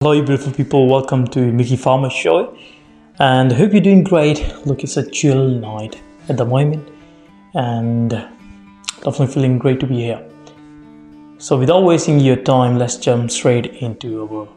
Hello, 0.00 0.12
you 0.12 0.22
beautiful 0.22 0.52
people. 0.52 0.86
Welcome 0.86 1.26
to 1.26 1.40
Miki 1.50 1.74
Farmer 1.74 2.08
Show, 2.08 2.56
and 3.18 3.50
hope 3.50 3.72
you're 3.72 3.80
doing 3.80 4.04
great. 4.04 4.38
Look, 4.64 4.84
it's 4.84 4.96
a 4.96 5.10
chill 5.10 5.48
night 5.48 6.00
at 6.28 6.36
the 6.36 6.44
moment, 6.44 6.88
and 7.54 8.10
definitely 8.10 9.26
feeling 9.26 9.58
great 9.58 9.80
to 9.80 9.88
be 9.88 9.96
here. 9.96 10.24
So, 11.38 11.58
without 11.58 11.82
wasting 11.82 12.20
your 12.20 12.36
time, 12.36 12.78
let's 12.78 12.96
jump 12.96 13.32
straight 13.32 13.66
into 13.82 14.22
our 14.22 14.48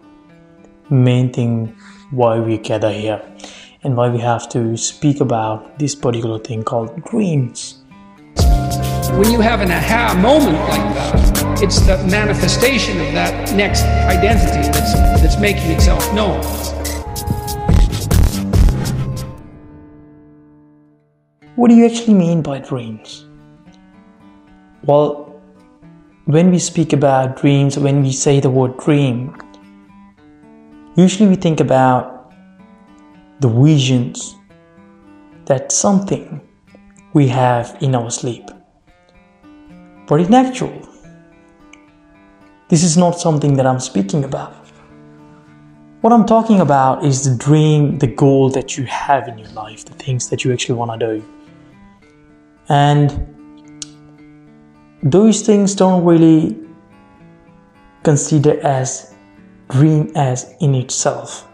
main 0.92 1.34
thing 1.34 1.76
why 2.12 2.40
we 2.40 2.60
gather 2.60 2.92
here 2.92 3.20
and 3.82 3.98
why 3.98 4.10
we 4.10 4.20
have 4.20 4.48
to 4.50 4.78
speak 4.78 5.22
about 5.22 5.80
this 5.80 5.96
particular 5.96 6.38
thing 6.38 6.62
called 6.64 7.04
dreams. 7.06 7.81
When 9.18 9.30
you 9.30 9.42
have 9.42 9.60
an 9.60 9.70
aha 9.72 10.18
moment 10.22 10.58
like 10.70 10.94
that, 10.96 11.62
it's 11.62 11.82
the 11.82 11.98
manifestation 12.08 13.00
of 13.02 13.12
that 13.12 13.54
next 13.54 13.84
identity 13.84 14.68
that's, 14.72 14.94
that's 15.22 15.38
making 15.38 15.70
itself 15.72 16.02
known. 16.14 16.42
What 21.56 21.70
do 21.70 21.76
you 21.76 21.86
actually 21.86 22.14
mean 22.14 22.42
by 22.42 22.60
dreams? 22.60 23.26
Well, 24.86 25.42
when 26.26 26.50
we 26.50 26.58
speak 26.58 26.94
about 26.94 27.36
dreams, 27.36 27.78
when 27.78 28.02
we 28.02 28.14
say 28.14 28.40
the 28.40 28.50
word 28.50 28.78
dream, 28.78 29.36
usually 30.96 31.28
we 31.28 31.36
think 31.36 31.60
about 31.60 32.34
the 33.42 33.50
visions 33.50 34.36
that 35.46 35.74
something 35.74 36.40
we 37.14 37.28
have 37.28 37.78
in 37.82 37.94
our 37.94 38.10
sleep. 38.10 38.50
But 40.12 40.20
in 40.20 40.34
actual, 40.34 40.90
this 42.68 42.84
is 42.84 42.98
not 42.98 43.18
something 43.18 43.56
that 43.56 43.66
I'm 43.66 43.80
speaking 43.80 44.26
about. 44.26 44.54
What 46.02 46.12
I'm 46.12 46.26
talking 46.26 46.60
about 46.60 47.06
is 47.06 47.24
the 47.24 47.38
dream, 47.38 47.98
the 47.98 48.08
goal 48.08 48.50
that 48.50 48.76
you 48.78 48.84
have 48.88 49.30
in 49.30 49.38
your 49.38 49.48
life, 49.52 49.86
the 49.86 49.94
things 49.94 50.28
that 50.30 50.44
you 50.44 50.52
actually 50.52 50.76
want 50.76 51.00
to 51.00 51.08
do. 51.08 51.26
And 52.68 53.08
those 55.02 55.44
things 55.44 55.76
don't 55.76 56.04
really 56.04 56.60
consider 58.04 58.60
as 58.68 59.16
dream 59.70 60.12
as 60.16 60.54
in 60.60 60.76
itself. 60.76 61.48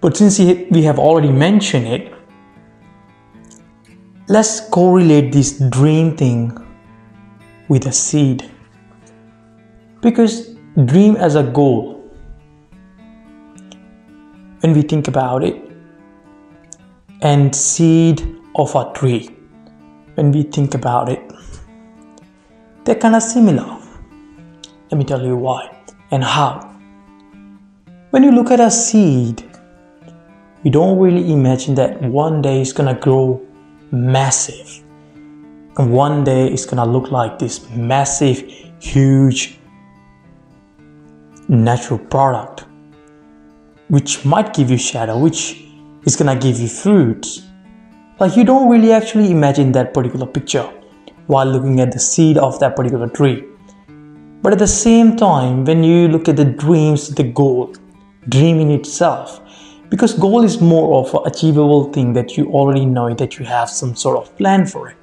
But 0.00 0.16
since 0.16 0.40
we 0.40 0.82
have 0.82 0.98
already 0.98 1.30
mentioned 1.30 1.86
it, 1.86 2.12
let's 4.26 4.68
correlate 4.68 5.32
this 5.32 5.60
dream 5.70 6.16
thing 6.16 6.58
with 7.72 7.86
a 7.86 7.92
seed. 7.92 8.44
Because 10.02 10.34
dream 10.92 11.16
as 11.16 11.36
a 11.36 11.42
goal, 11.42 11.78
when 14.60 14.74
we 14.74 14.82
think 14.82 15.08
about 15.08 15.42
it, 15.42 15.56
and 17.22 17.56
seed 17.56 18.20
of 18.56 18.74
a 18.74 18.92
tree, 18.92 19.30
when 20.16 20.32
we 20.32 20.42
think 20.42 20.74
about 20.74 21.08
it, 21.08 21.32
they're 22.84 23.02
kind 23.06 23.16
of 23.16 23.22
similar. 23.22 23.78
Let 24.90 24.98
me 24.98 25.04
tell 25.04 25.24
you 25.24 25.36
why 25.38 25.74
and 26.10 26.22
how. 26.22 26.52
When 28.10 28.22
you 28.22 28.32
look 28.32 28.50
at 28.50 28.60
a 28.60 28.70
seed, 28.70 29.42
you 30.62 30.70
don't 30.70 30.98
really 30.98 31.32
imagine 31.32 31.74
that 31.76 32.02
one 32.02 32.42
day 32.42 32.60
it's 32.60 32.74
gonna 32.74 32.98
grow 33.08 33.40
massive 33.90 34.82
and 35.78 35.90
one 35.90 36.22
day 36.22 36.48
it's 36.48 36.66
gonna 36.66 36.84
look 36.84 37.10
like 37.10 37.38
this 37.38 37.68
massive, 37.70 38.40
huge 38.78 39.58
natural 41.48 41.98
product, 41.98 42.64
which 43.88 44.24
might 44.24 44.52
give 44.52 44.70
you 44.70 44.76
shadow, 44.76 45.18
which 45.18 45.64
is 46.04 46.14
gonna 46.16 46.36
give 46.36 46.58
you 46.60 46.68
fruits. 46.68 47.42
Like 48.20 48.36
you 48.36 48.44
don't 48.44 48.68
really 48.68 48.92
actually 48.92 49.30
imagine 49.30 49.72
that 49.72 49.94
particular 49.94 50.26
picture 50.26 50.70
while 51.26 51.46
looking 51.46 51.80
at 51.80 51.92
the 51.92 51.98
seed 51.98 52.36
of 52.36 52.60
that 52.60 52.76
particular 52.76 53.08
tree. 53.08 53.44
But 54.42 54.52
at 54.52 54.58
the 54.58 54.66
same 54.66 55.16
time, 55.16 55.64
when 55.64 55.82
you 55.82 56.08
look 56.08 56.28
at 56.28 56.36
the 56.36 56.44
dreams, 56.44 57.14
the 57.14 57.22
goal, 57.22 57.74
dream 58.28 58.60
in 58.60 58.70
itself, 58.70 59.40
because 59.88 60.12
goal 60.14 60.42
is 60.42 60.60
more 60.60 61.00
of 61.00 61.14
an 61.14 61.20
achievable 61.30 61.92
thing 61.92 62.12
that 62.12 62.36
you 62.36 62.50
already 62.50 62.84
know 62.84 63.14
that 63.14 63.38
you 63.38 63.44
have 63.46 63.70
some 63.70 63.94
sort 63.94 64.18
of 64.18 64.36
plan 64.36 64.66
for 64.66 64.88
it 64.88 64.96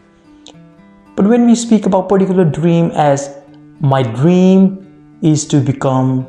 but 1.19 1.28
when 1.28 1.46
we 1.46 1.53
speak 1.53 1.85
about 1.85 2.07
particular 2.07 2.46
dream 2.46 2.91
as 2.91 3.35
my 3.81 4.02
dream 4.02 5.19
is 5.22 5.46
to 5.46 5.59
become 5.59 6.25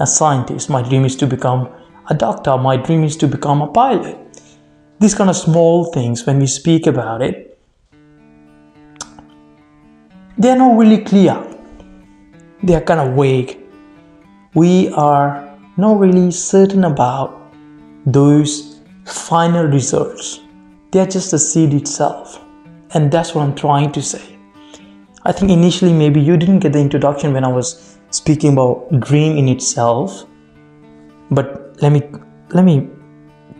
a 0.00 0.06
scientist, 0.06 0.68
my 0.68 0.82
dream 0.82 1.06
is 1.06 1.16
to 1.16 1.26
become 1.26 1.66
a 2.10 2.14
doctor, 2.14 2.58
my 2.58 2.76
dream 2.76 3.04
is 3.04 3.16
to 3.16 3.26
become 3.26 3.62
a 3.62 3.66
pilot. 3.68 4.18
These 5.00 5.14
kind 5.14 5.30
of 5.30 5.36
small 5.36 5.86
things, 5.94 6.26
when 6.26 6.40
we 6.40 6.46
speak 6.46 6.86
about 6.86 7.22
it, 7.22 7.58
they 10.36 10.50
are 10.50 10.58
not 10.58 10.76
really 10.76 11.02
clear. 11.02 11.42
They 12.62 12.74
are 12.74 12.82
kind 12.82 13.00
of 13.00 13.16
vague. 13.16 13.58
We 14.52 14.90
are 14.90 15.58
not 15.78 15.98
really 15.98 16.30
certain 16.30 16.84
about 16.84 17.50
those 18.04 18.82
final 19.06 19.64
results. 19.64 20.40
They 20.90 21.00
are 21.00 21.06
just 21.06 21.30
the 21.30 21.38
seed 21.38 21.72
itself. 21.72 22.44
And 22.90 23.10
that's 23.10 23.34
what 23.34 23.42
I'm 23.42 23.54
trying 23.54 23.90
to 23.92 24.02
say. 24.02 24.33
I 25.26 25.32
think 25.32 25.50
initially 25.50 25.92
maybe 25.92 26.20
you 26.20 26.36
didn't 26.36 26.58
get 26.58 26.74
the 26.74 26.80
introduction 26.80 27.32
when 27.32 27.44
I 27.44 27.48
was 27.48 27.98
speaking 28.10 28.52
about 28.52 29.00
dream 29.00 29.38
in 29.38 29.48
itself. 29.48 30.26
But 31.30 31.80
let 31.80 31.92
me 31.92 32.02
let 32.50 32.64
me 32.64 32.90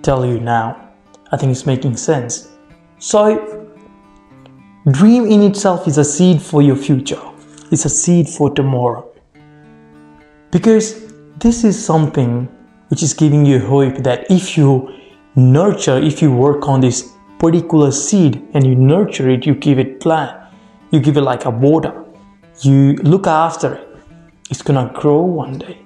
tell 0.02 0.26
you 0.26 0.40
now. 0.40 0.90
I 1.32 1.38
think 1.38 1.52
it's 1.52 1.64
making 1.64 1.96
sense. 1.96 2.48
So 2.98 3.70
dream 4.90 5.24
in 5.24 5.42
itself 5.42 5.88
is 5.88 5.96
a 5.96 6.04
seed 6.04 6.42
for 6.42 6.60
your 6.60 6.76
future. 6.76 7.22
It's 7.72 7.86
a 7.86 7.88
seed 7.88 8.28
for 8.28 8.54
tomorrow. 8.54 9.10
Because 10.50 11.12
this 11.38 11.64
is 11.64 11.82
something 11.82 12.46
which 12.88 13.02
is 13.02 13.14
giving 13.14 13.46
you 13.46 13.58
hope 13.58 13.96
that 14.04 14.30
if 14.30 14.58
you 14.58 14.92
nurture, 15.34 15.96
if 15.96 16.20
you 16.20 16.30
work 16.30 16.68
on 16.68 16.80
this 16.80 17.10
particular 17.38 17.90
seed 17.90 18.46
and 18.52 18.66
you 18.66 18.74
nurture 18.74 19.30
it, 19.30 19.46
you 19.46 19.54
give 19.54 19.78
it 19.78 19.98
plant, 20.00 20.43
you 20.94 21.00
give 21.00 21.16
it 21.16 21.22
like 21.22 21.44
a 21.44 21.50
water, 21.50 22.04
you 22.60 22.92
look 23.02 23.26
after 23.26 23.74
it, 23.74 23.88
it's 24.48 24.62
gonna 24.62 24.90
grow 24.94 25.22
one 25.22 25.58
day. 25.58 25.78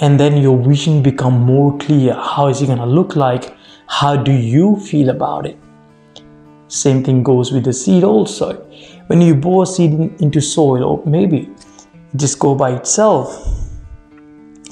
And 0.00 0.20
then 0.20 0.36
your 0.36 0.58
vision 0.62 1.02
become 1.02 1.40
more 1.40 1.76
clear. 1.78 2.14
How 2.14 2.48
is 2.48 2.60
it 2.60 2.66
gonna 2.66 2.86
look 2.86 3.16
like? 3.16 3.56
How 3.86 4.16
do 4.16 4.30
you 4.30 4.76
feel 4.76 5.08
about 5.08 5.46
it? 5.46 5.58
Same 6.68 7.02
thing 7.02 7.22
goes 7.22 7.50
with 7.50 7.64
the 7.64 7.72
seed 7.72 8.04
also. 8.04 8.52
When 9.06 9.22
you 9.22 9.34
bore 9.34 9.64
seed 9.64 9.92
into 10.20 10.42
soil, 10.42 10.84
or 10.84 11.02
maybe 11.06 11.48
just 12.14 12.38
go 12.38 12.54
by 12.54 12.72
itself, 12.72 13.46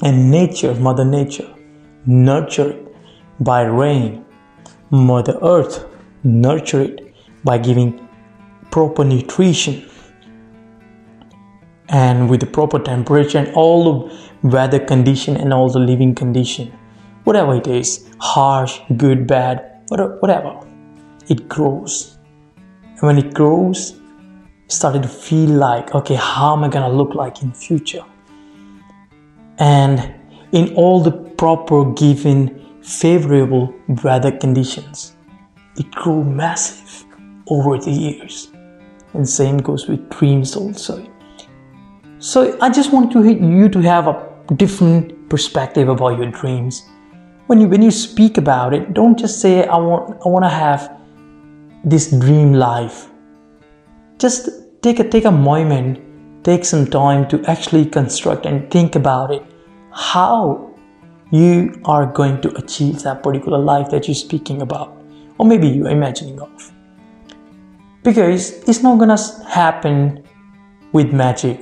and 0.03 0.29
nature, 0.29 0.75
Mother 0.75 1.03
Nature, 1.03 1.51
nurture 2.05 2.69
it 2.69 2.95
by 3.39 3.63
rain, 3.63 4.23
Mother 4.91 5.39
Earth, 5.41 5.87
nurture 6.23 6.81
it 6.81 7.15
by 7.43 7.57
giving 7.57 8.06
proper 8.71 9.03
nutrition 9.03 9.89
and 11.89 12.29
with 12.29 12.39
the 12.39 12.45
proper 12.45 12.79
temperature 12.79 13.37
and 13.37 13.53
all 13.55 13.83
the 13.83 14.49
weather 14.49 14.79
condition 14.79 15.37
and 15.37 15.53
all 15.53 15.69
the 15.69 15.79
living 15.79 16.13
condition. 16.13 16.71
Whatever 17.23 17.55
it 17.55 17.67
is 17.67 18.09
harsh 18.19 18.79
good 18.97 19.27
bad 19.27 19.83
whatever 19.89 20.59
it 21.27 21.47
grows. 21.47 22.17
And 22.85 23.01
when 23.01 23.17
it 23.17 23.33
grows 23.33 23.91
it 24.65 24.71
started 24.71 25.03
to 25.03 25.09
feel 25.09 25.49
like 25.49 25.95
okay 25.95 26.15
how 26.15 26.55
am 26.55 26.63
i 26.63 26.67
gonna 26.67 26.89
look 26.89 27.13
like 27.13 27.41
in 27.41 27.51
future? 27.53 28.03
And 29.59 30.13
in 30.51 30.73
all 30.75 31.01
the 31.01 31.11
proper 31.11 31.85
given 31.93 32.81
favorable 32.81 33.73
weather 34.03 34.31
conditions 34.31 35.15
it 35.77 35.89
grew 35.91 36.23
massive 36.23 37.05
over 37.49 37.77
the 37.77 37.91
years 37.91 38.51
and 39.13 39.27
same 39.27 39.57
goes 39.57 39.87
with 39.87 40.09
dreams 40.09 40.55
also. 40.55 41.05
So 42.19 42.57
i 42.61 42.69
just 42.69 42.91
want 42.91 43.11
to 43.11 43.23
you 43.29 43.69
to 43.69 43.81
have 43.81 44.07
a 44.07 44.15
different 44.55 45.29
perspective 45.29 45.89
about 45.89 46.17
your 46.17 46.31
dreams. 46.31 46.83
When 47.47 47.61
you 47.61 47.67
when 47.67 47.81
you 47.81 47.91
speak 47.91 48.37
about 48.37 48.73
it 48.73 48.93
don't 48.93 49.17
just 49.17 49.39
say 49.41 49.65
i 49.65 49.77
want 49.77 50.17
i 50.25 50.29
want 50.29 50.45
to 50.45 50.49
have 50.49 50.89
this 51.85 52.11
dream 52.11 52.53
life. 52.53 53.07
Just 54.17 54.49
take 54.81 54.99
a 54.99 55.07
take 55.07 55.25
a 55.25 55.31
moment 55.31 56.03
take 56.47 56.63
some 56.63 56.87
time 56.87 57.27
to 57.27 57.43
actually 57.43 57.85
construct 57.85 58.45
and 58.45 58.71
think 58.71 58.95
about 58.95 59.31
it. 59.31 59.43
How 59.91 60.73
you 61.29 61.81
are 61.83 62.05
going 62.05 62.39
to 62.41 62.55
achieve 62.55 63.03
that 63.03 63.21
particular 63.21 63.57
life 63.57 63.89
that 63.91 64.07
you're 64.07 64.15
speaking 64.15 64.61
about. 64.61 64.97
Or 65.37 65.45
maybe 65.45 65.67
you're 65.67 65.89
imagining 65.89 66.39
of 66.39 66.71
because 68.07 68.51
it's 68.69 68.81
not 68.81 68.97
gonna 68.99 69.19
happen 69.49 70.23
with 70.93 71.11
magic 71.11 71.61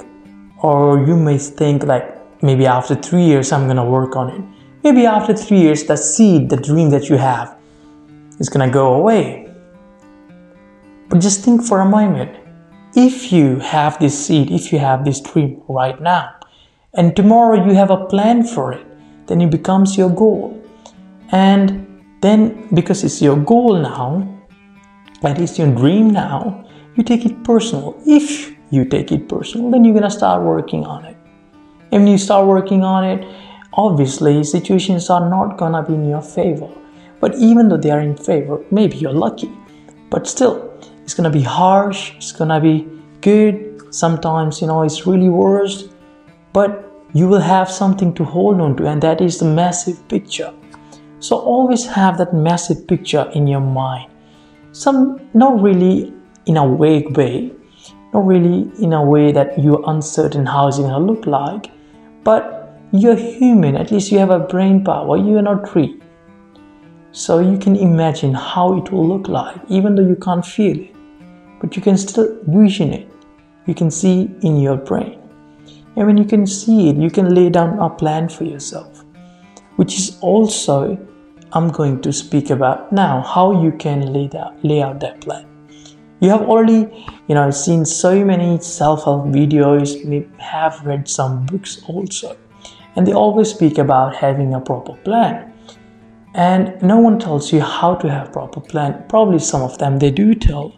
or 0.61 1.03
you 1.07 1.15
may 1.15 1.39
think 1.39 1.83
like 1.83 2.05
maybe 2.43 2.67
after 2.67 2.93
three 2.93 3.23
years 3.23 3.51
I'm 3.51 3.65
gonna 3.65 3.89
work 3.97 4.15
on 4.15 4.29
it. 4.29 4.43
Maybe 4.83 5.07
after 5.07 5.33
three 5.33 5.61
years, 5.61 5.85
that 5.85 5.97
seed, 5.97 6.51
the 6.51 6.57
dream 6.57 6.91
that 6.91 7.09
you 7.09 7.17
have, 7.17 7.57
is 8.39 8.49
gonna 8.49 8.69
go 8.69 8.93
away. 8.93 9.49
But 11.09 11.19
just 11.19 11.43
think 11.43 11.63
for 11.63 11.81
a 11.81 11.89
moment 11.89 12.37
if 12.95 13.31
you 13.31 13.57
have 13.57 13.97
this 13.99 14.13
seed, 14.13 14.51
if 14.51 14.71
you 14.71 14.77
have 14.77 15.03
this 15.03 15.21
dream 15.21 15.63
right 15.67 15.99
now, 15.99 16.29
and 16.93 17.15
tomorrow 17.15 17.65
you 17.65 17.73
have 17.73 17.89
a 17.89 18.05
plan 18.05 18.43
for 18.43 18.71
it, 18.71 18.85
then 19.25 19.41
it 19.41 19.49
becomes 19.49 19.97
your 19.97 20.11
goal. 20.11 20.61
And 21.31 22.03
then, 22.21 22.67
because 22.71 23.03
it's 23.03 23.19
your 23.19 23.35
goal 23.35 23.81
now, 23.81 24.34
that 25.21 25.39
is 25.39 25.57
your 25.57 25.73
dream 25.73 26.09
now, 26.09 26.65
you 26.95 27.03
take 27.03 27.25
it 27.25 27.43
personal. 27.43 28.01
If 28.05 28.53
you 28.71 28.85
take 28.85 29.11
it 29.11 29.27
personal, 29.29 29.71
then 29.71 29.83
you're 29.83 29.93
gonna 29.93 30.09
start 30.09 30.41
working 30.41 30.85
on 30.85 31.05
it. 31.05 31.17
And 31.91 32.03
when 32.03 32.07
you 32.07 32.17
start 32.17 32.47
working 32.47 32.83
on 32.83 33.03
it, 33.03 33.25
obviously 33.73 34.43
situations 34.43 35.09
are 35.09 35.29
not 35.29 35.57
gonna 35.57 35.83
be 35.83 35.93
in 35.93 36.09
your 36.09 36.21
favor. 36.21 36.69
But 37.19 37.35
even 37.35 37.69
though 37.69 37.77
they 37.77 37.91
are 37.91 38.01
in 38.01 38.15
favor, 38.15 38.63
maybe 38.71 38.97
you're 38.97 39.13
lucky. 39.13 39.51
But 40.09 40.27
still, 40.27 40.73
it's 41.03 41.13
gonna 41.13 41.29
be 41.29 41.41
harsh, 41.41 42.13
it's 42.15 42.31
gonna 42.31 42.59
be 42.59 42.87
good, 43.21 43.93
sometimes 43.93 44.61
you 44.61 44.67
know 44.67 44.83
it's 44.83 45.07
really 45.07 45.29
worst, 45.29 45.89
but 46.53 46.91
you 47.13 47.27
will 47.27 47.41
have 47.41 47.69
something 47.71 48.13
to 48.13 48.23
hold 48.23 48.59
on 48.59 48.75
to, 48.77 48.87
and 48.87 49.01
that 49.01 49.21
is 49.21 49.39
the 49.39 49.45
massive 49.45 50.05
picture. 50.09 50.53
So 51.19 51.37
always 51.37 51.85
have 51.85 52.17
that 52.17 52.33
massive 52.33 52.87
picture 52.87 53.31
in 53.33 53.47
your 53.47 53.61
mind. 53.61 54.11
Some 54.75 55.29
not 55.33 55.61
really 55.61 56.13
in 56.47 56.57
a 56.57 56.75
vague 56.75 57.15
way, 57.15 57.49
not 58.13 58.27
really 58.27 58.69
in 58.83 58.91
a 58.91 59.01
way 59.01 59.31
that 59.31 59.57
you're 59.57 59.81
uncertain 59.87 60.45
how 60.45 60.67
it's 60.67 60.79
gonna 60.79 60.99
look 60.99 61.25
like, 61.25 61.71
but 62.25 62.77
you're 62.91 63.15
human, 63.15 63.77
at 63.77 63.89
least 63.89 64.11
you 64.11 64.19
have 64.19 64.31
a 64.31 64.39
brain 64.39 64.83
power, 64.83 65.15
you 65.15 65.37
are 65.37 65.41
not 65.41 65.65
tree. 65.65 65.97
So 67.13 67.39
you 67.39 67.57
can 67.57 67.77
imagine 67.77 68.33
how 68.33 68.77
it 68.77 68.91
will 68.91 69.07
look 69.07 69.29
like, 69.29 69.55
even 69.69 69.95
though 69.95 70.05
you 70.05 70.17
can't 70.17 70.45
feel 70.45 70.77
it. 70.77 70.93
But 71.61 71.77
you 71.77 71.81
can 71.81 71.97
still 71.97 72.37
vision 72.45 72.91
it. 72.91 73.09
You 73.67 73.75
can 73.75 73.89
see 73.89 74.29
in 74.41 74.59
your 74.59 74.75
brain. 74.75 75.17
And 75.95 76.05
when 76.05 76.17
you 76.17 76.25
can 76.25 76.45
see 76.45 76.89
it, 76.89 76.97
you 76.97 77.09
can 77.09 77.33
lay 77.33 77.49
down 77.49 77.79
a 77.79 77.89
plan 77.89 78.27
for 78.27 78.43
yourself, 78.43 79.05
which 79.77 79.97
is 79.97 80.17
also 80.19 80.97
I'm 81.55 81.69
going 81.69 82.01
to 82.01 82.11
speak 82.11 82.49
about 82.49 82.91
now 82.91 83.21
how 83.21 83.63
you 83.63 83.71
can 83.71 84.13
lay, 84.13 84.27
that, 84.27 84.63
lay 84.63 84.81
out 84.81 84.99
that 84.99 85.21
plan. 85.21 85.47
You 86.19 86.29
have 86.29 86.41
already, 86.41 87.07
you 87.27 87.35
know, 87.35 87.49
seen 87.49 87.85
so 87.85 88.23
many 88.23 88.59
self-help 88.59 89.25
videos, 89.27 90.03
may 90.05 90.27
have 90.37 90.85
read 90.85 91.07
some 91.07 91.45
books 91.45 91.81
also, 91.87 92.37
and 92.95 93.07
they 93.07 93.13
always 93.13 93.49
speak 93.49 93.77
about 93.77 94.15
having 94.15 94.53
a 94.53 94.59
proper 94.59 94.93
plan. 94.97 95.53
And 96.33 96.81
no 96.83 96.99
one 96.99 97.19
tells 97.19 97.53
you 97.53 97.61
how 97.61 97.95
to 97.95 98.09
have 98.09 98.33
proper 98.33 98.59
plan. 98.59 99.05
Probably 99.07 99.39
some 99.39 99.61
of 99.61 99.77
them 99.77 99.97
they 99.97 100.11
do 100.11 100.35
tell, 100.35 100.77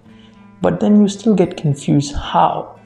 but 0.62 0.80
then 0.80 1.02
you 1.02 1.08
still 1.08 1.34
get 1.34 1.58
confused 1.58 2.16
how 2.16 2.78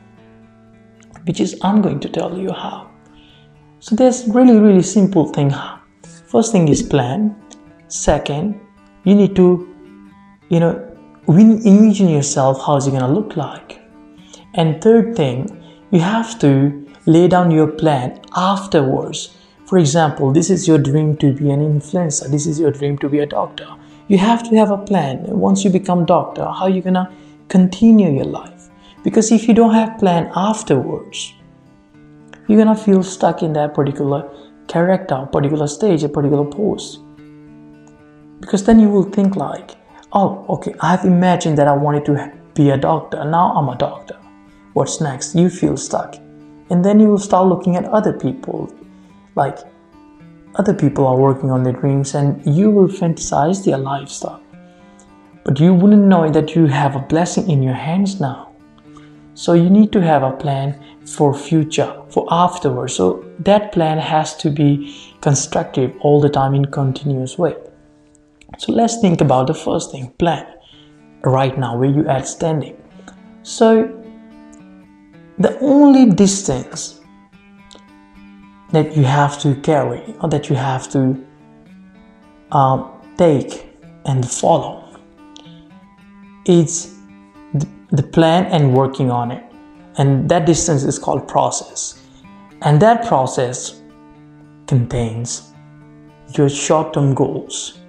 which 1.26 1.40
is 1.40 1.60
I'm 1.62 1.82
going 1.82 2.00
to 2.00 2.10
tell 2.10 2.38
you 2.38 2.52
how. 2.52 2.90
So 3.80 3.96
there's 3.96 4.28
really 4.28 4.60
really 4.60 4.82
simple 4.82 5.28
thing. 5.28 5.54
First 6.28 6.52
thing 6.52 6.68
is 6.68 6.82
plan. 6.82 7.36
Second, 7.92 8.58
you 9.04 9.16
need 9.16 9.36
to, 9.36 9.68
you 10.48 10.62
know, 10.62 10.82
envision 11.28 12.08
yourself 12.08 12.62
how's 12.66 12.88
it 12.88 12.92
gonna 12.92 13.12
look 13.12 13.36
like. 13.36 13.82
And 14.54 14.82
third 14.82 15.14
thing, 15.14 15.62
you 15.92 16.00
have 16.00 16.40
to 16.40 16.88
lay 17.06 17.28
down 17.28 17.52
your 17.52 17.68
plan 17.68 18.22
afterwards. 18.34 19.36
For 19.66 19.78
example, 19.78 20.32
this 20.32 20.50
is 20.50 20.70
your 20.70 20.78
dream 20.78 21.18
to 21.18 21.34
be 21.34 21.52
an 21.52 21.60
influencer. 21.60 22.32
This 22.32 22.48
is 22.48 22.62
your 22.62 22.72
dream 22.72 22.98
to 23.00 23.10
be 23.10 23.20
a 23.20 23.26
doctor. 23.26 23.68
You 24.08 24.18
have 24.20 24.42
to 24.50 24.56
have 24.56 24.72
a 24.72 24.78
plan. 24.78 25.26
Once 25.28 25.66
you 25.66 25.70
become 25.70 26.06
doctor, 26.06 26.46
how 26.46 26.68
you 26.68 26.82
gonna 26.82 27.12
continue 27.50 28.10
your 28.10 28.24
life? 28.24 28.70
Because 29.04 29.34
if 29.34 29.50
you 29.50 29.54
don't 29.54 29.74
have 29.74 30.00
plan 30.00 30.32
afterwards, 30.34 31.34
you're 32.48 32.58
gonna 32.58 32.74
feel 32.74 33.04
stuck 33.04 33.44
in 33.44 33.52
that 33.52 33.74
particular 33.74 34.30
character, 34.70 35.28
particular 35.30 35.68
stage, 35.68 36.04
a 36.06 36.10
particular 36.10 36.46
pose. 36.46 37.00
Because 38.42 38.64
then 38.66 38.80
you 38.80 38.90
will 38.90 39.10
think 39.10 39.36
like, 39.36 39.72
oh, 40.12 40.46
okay, 40.50 40.74
I've 40.82 41.06
imagined 41.06 41.58
that 41.58 41.68
I 41.68 41.74
wanted 41.74 42.06
to 42.06 42.34
be 42.54 42.72
a 42.72 42.78
doctor. 42.78 43.24
Now 43.24 43.54
I'm 43.54 43.70
a 43.70 43.78
doctor. 43.78 44.18
What's 44.74 45.00
next? 45.00 45.36
You 45.36 45.50
feel 45.50 45.78
stuck. 45.78 46.16
And 46.70 46.84
then 46.84 47.00
you 47.00 47.08
will 47.08 47.20
start 47.20 47.48
looking 47.48 47.76
at 47.76 47.86
other 47.86 48.14
people. 48.14 48.74
Like 49.36 49.60
other 50.56 50.74
people 50.74 51.08
are 51.08 51.18
working 51.18 51.52
on 51.52 51.64
their 51.64 51.74
dreams 51.74 52.16
and 52.16 52.46
you 52.46 52.70
will 52.70 52.88
fantasize 52.88 53.64
their 53.64 53.78
lifestyle. 53.78 54.44
But 55.44 55.60
you 55.60 55.74
wouldn't 55.74 56.04
know 56.04 56.30
that 56.30 56.56
you 56.56 56.66
have 56.66 56.96
a 56.96 57.00
blessing 57.00 57.50
in 57.50 57.64
your 57.64 57.74
hands 57.74 58.20
now 58.20 58.52
so 59.34 59.54
you 59.54 59.70
need 59.70 59.92
to 59.92 60.02
have 60.02 60.24
a 60.24 60.32
plan 60.32 60.80
for 61.06 61.34
future 61.34 61.90
for 62.10 62.28
afterwards 62.30 62.96
so 62.96 63.26
that 63.40 63.72
plan 63.72 63.98
has 63.98 64.36
to 64.36 64.50
be 64.50 64.96
constructive 65.22 65.96
all 66.02 66.20
the 66.20 66.30
time 66.30 66.54
in 66.54 66.66
continuous 66.66 67.38
way 67.38 67.56
so 68.62 68.72
let's 68.80 68.98
think 69.04 69.22
about 69.22 69.48
the 69.48 69.58
first 69.66 69.92
thing 69.92 70.10
plan 70.24 70.46
right 71.24 71.58
now 71.58 71.72
where 71.78 71.94
you 72.00 72.08
are 72.16 72.24
standing 72.24 72.76
so 73.44 73.68
the 75.46 75.58
only 75.60 76.06
distance 76.24 77.02
that 78.72 78.96
you 78.96 79.04
have 79.04 79.40
to 79.40 79.56
carry 79.62 80.16
or 80.22 80.30
that 80.30 80.50
you 80.50 80.56
have 80.56 80.90
to 80.92 81.02
um, 82.52 82.90
take 83.18 83.70
and 84.06 84.30
follow 84.30 85.00
is 86.46 86.98
the 87.92 88.04
plan 88.04 88.46
and 88.46 88.74
working 88.74 89.12
on 89.12 89.32
it. 89.32 89.44
And 89.98 90.30
that 90.30 90.46
distance 90.46 90.84
is 90.84 90.98
called 90.98 91.28
process. 91.28 92.02
And 92.62 92.82
that 92.82 93.06
process 93.06 93.82
contains 94.68 95.54
your 96.38 96.50
short 96.50 96.94
term 96.94 97.14
goals. 97.14 97.81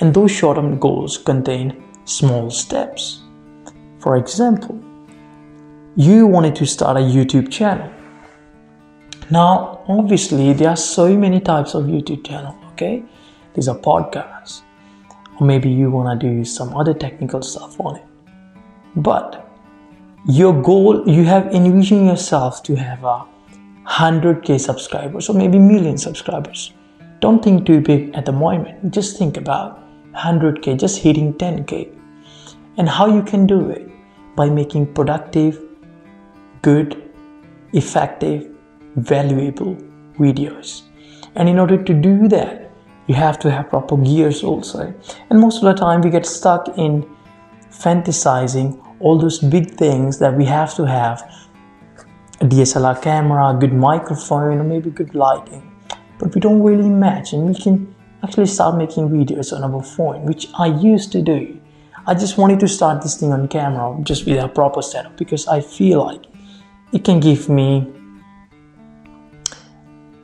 And 0.00 0.12
those 0.12 0.30
short 0.30 0.56
term 0.56 0.78
goals 0.78 1.18
contain 1.18 1.82
small 2.04 2.50
steps. 2.50 3.22
For 3.98 4.16
example, 4.16 4.82
you 5.96 6.26
wanted 6.26 6.56
to 6.56 6.66
start 6.66 6.96
a 6.96 7.00
YouTube 7.00 7.50
channel. 7.50 7.90
Now, 9.30 9.84
obviously, 9.88 10.52
there 10.52 10.70
are 10.70 10.76
so 10.76 11.16
many 11.16 11.40
types 11.40 11.74
of 11.74 11.84
YouTube 11.84 12.26
channel, 12.26 12.56
okay? 12.72 13.02
There's 13.54 13.68
a 13.68 13.74
podcast, 13.74 14.62
or 15.40 15.46
maybe 15.46 15.70
you 15.70 15.90
want 15.90 16.20
to 16.20 16.26
do 16.28 16.44
some 16.44 16.76
other 16.76 16.92
technical 16.92 17.40
stuff 17.40 17.80
on 17.80 17.96
it. 17.96 18.04
But 18.96 19.44
your 20.26 20.54
goal 20.62 21.06
you 21.06 21.22
have 21.24 21.46
envisioned 21.48 22.06
yourself 22.06 22.62
to 22.62 22.74
have 22.74 23.04
a 23.04 23.26
100k 23.86 24.58
subscribers 24.58 25.28
or 25.28 25.34
maybe 25.34 25.58
million 25.58 25.98
subscribers 25.98 26.72
don't 27.20 27.44
think 27.44 27.66
too 27.66 27.78
big 27.78 28.14
at 28.14 28.24
the 28.24 28.32
moment 28.32 28.90
just 28.90 29.18
think 29.18 29.36
about 29.36 29.83
100k 30.14 30.78
just 30.78 30.98
hitting 30.98 31.34
10k 31.34 31.90
and 32.76 32.88
how 32.88 33.06
you 33.06 33.22
can 33.22 33.46
do 33.46 33.70
it? 33.70 33.88
By 34.36 34.48
making 34.50 34.92
productive 34.94 35.62
good 36.62 37.12
effective 37.72 38.50
valuable 38.96 39.76
videos. 40.18 40.82
And 41.36 41.48
in 41.48 41.58
order 41.58 41.82
to 41.82 41.94
do 41.94 42.28
that 42.28 42.64
you 43.06 43.14
have 43.14 43.38
to 43.40 43.50
have 43.50 43.68
proper 43.68 43.96
gears 43.96 44.42
also. 44.42 44.94
And 45.30 45.40
most 45.40 45.62
of 45.62 45.64
the 45.64 45.74
time 45.74 46.00
we 46.00 46.10
get 46.10 46.26
stuck 46.26 46.68
in 46.78 47.04
fantasizing 47.70 48.80
all 49.00 49.18
those 49.18 49.38
big 49.38 49.72
things 49.72 50.18
that 50.18 50.34
we 50.34 50.44
have 50.46 50.74
to 50.76 50.84
have. 50.86 51.22
A 52.40 52.46
DSLR 52.46 53.00
camera, 53.02 53.48
a 53.48 53.58
good 53.58 53.72
microphone, 53.72 54.58
or 54.58 54.64
maybe 54.64 54.90
good 54.90 55.14
lighting. 55.14 55.70
But 56.18 56.34
we 56.34 56.40
don't 56.40 56.62
really 56.62 56.86
imagine. 56.86 57.46
We 57.46 57.54
can 57.54 57.93
actually 58.24 58.46
start 58.46 58.76
making 58.76 59.10
videos 59.10 59.52
on 59.52 59.62
our 59.62 59.82
phone, 59.82 60.24
which 60.24 60.48
I 60.58 60.66
used 60.66 61.12
to 61.12 61.22
do. 61.22 61.60
I 62.06 62.14
just 62.14 62.38
wanted 62.38 62.58
to 62.60 62.68
start 62.68 63.02
this 63.02 63.18
thing 63.18 63.32
on 63.32 63.48
camera 63.48 63.96
just 64.02 64.26
with 64.26 64.42
a 64.42 64.48
proper 64.48 64.82
setup 64.82 65.16
because 65.16 65.46
I 65.46 65.60
feel 65.60 66.04
like 66.04 66.24
it 66.92 67.04
can 67.04 67.20
give 67.20 67.48
me 67.48 67.86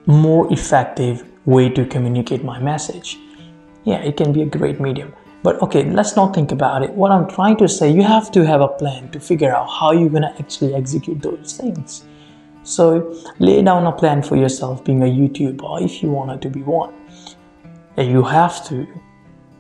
more 0.06 0.50
effective 0.52 1.24
way 1.44 1.68
to 1.68 1.84
communicate 1.86 2.42
my 2.42 2.58
message. 2.58 3.18
Yeah, 3.84 3.98
it 3.98 4.16
can 4.16 4.32
be 4.32 4.42
a 4.42 4.46
great 4.46 4.80
medium. 4.80 5.14
But 5.42 5.60
okay, 5.62 5.84
let's 5.84 6.16
not 6.16 6.34
think 6.34 6.52
about 6.52 6.82
it. 6.82 6.90
What 6.90 7.10
I'm 7.10 7.28
trying 7.28 7.56
to 7.58 7.68
say, 7.68 7.90
you 7.90 8.02
have 8.02 8.30
to 8.32 8.44
have 8.44 8.60
a 8.60 8.68
plan 8.68 9.10
to 9.12 9.20
figure 9.20 9.54
out 9.54 9.68
how 9.70 9.92
you're 9.92 10.10
gonna 10.10 10.34
actually 10.38 10.74
execute 10.74 11.22
those 11.22 11.56
things. 11.56 12.04
So 12.62 13.14
lay 13.38 13.62
down 13.62 13.86
a 13.86 13.92
plan 13.92 14.22
for 14.22 14.36
yourself 14.36 14.84
being 14.84 15.02
a 15.02 15.06
YouTuber 15.06 15.82
if 15.82 16.02
you 16.02 16.10
wanted 16.10 16.42
to 16.42 16.50
be 16.50 16.62
one. 16.62 16.99
And 18.00 18.10
you 18.10 18.24
have 18.24 18.66
to 18.68 18.86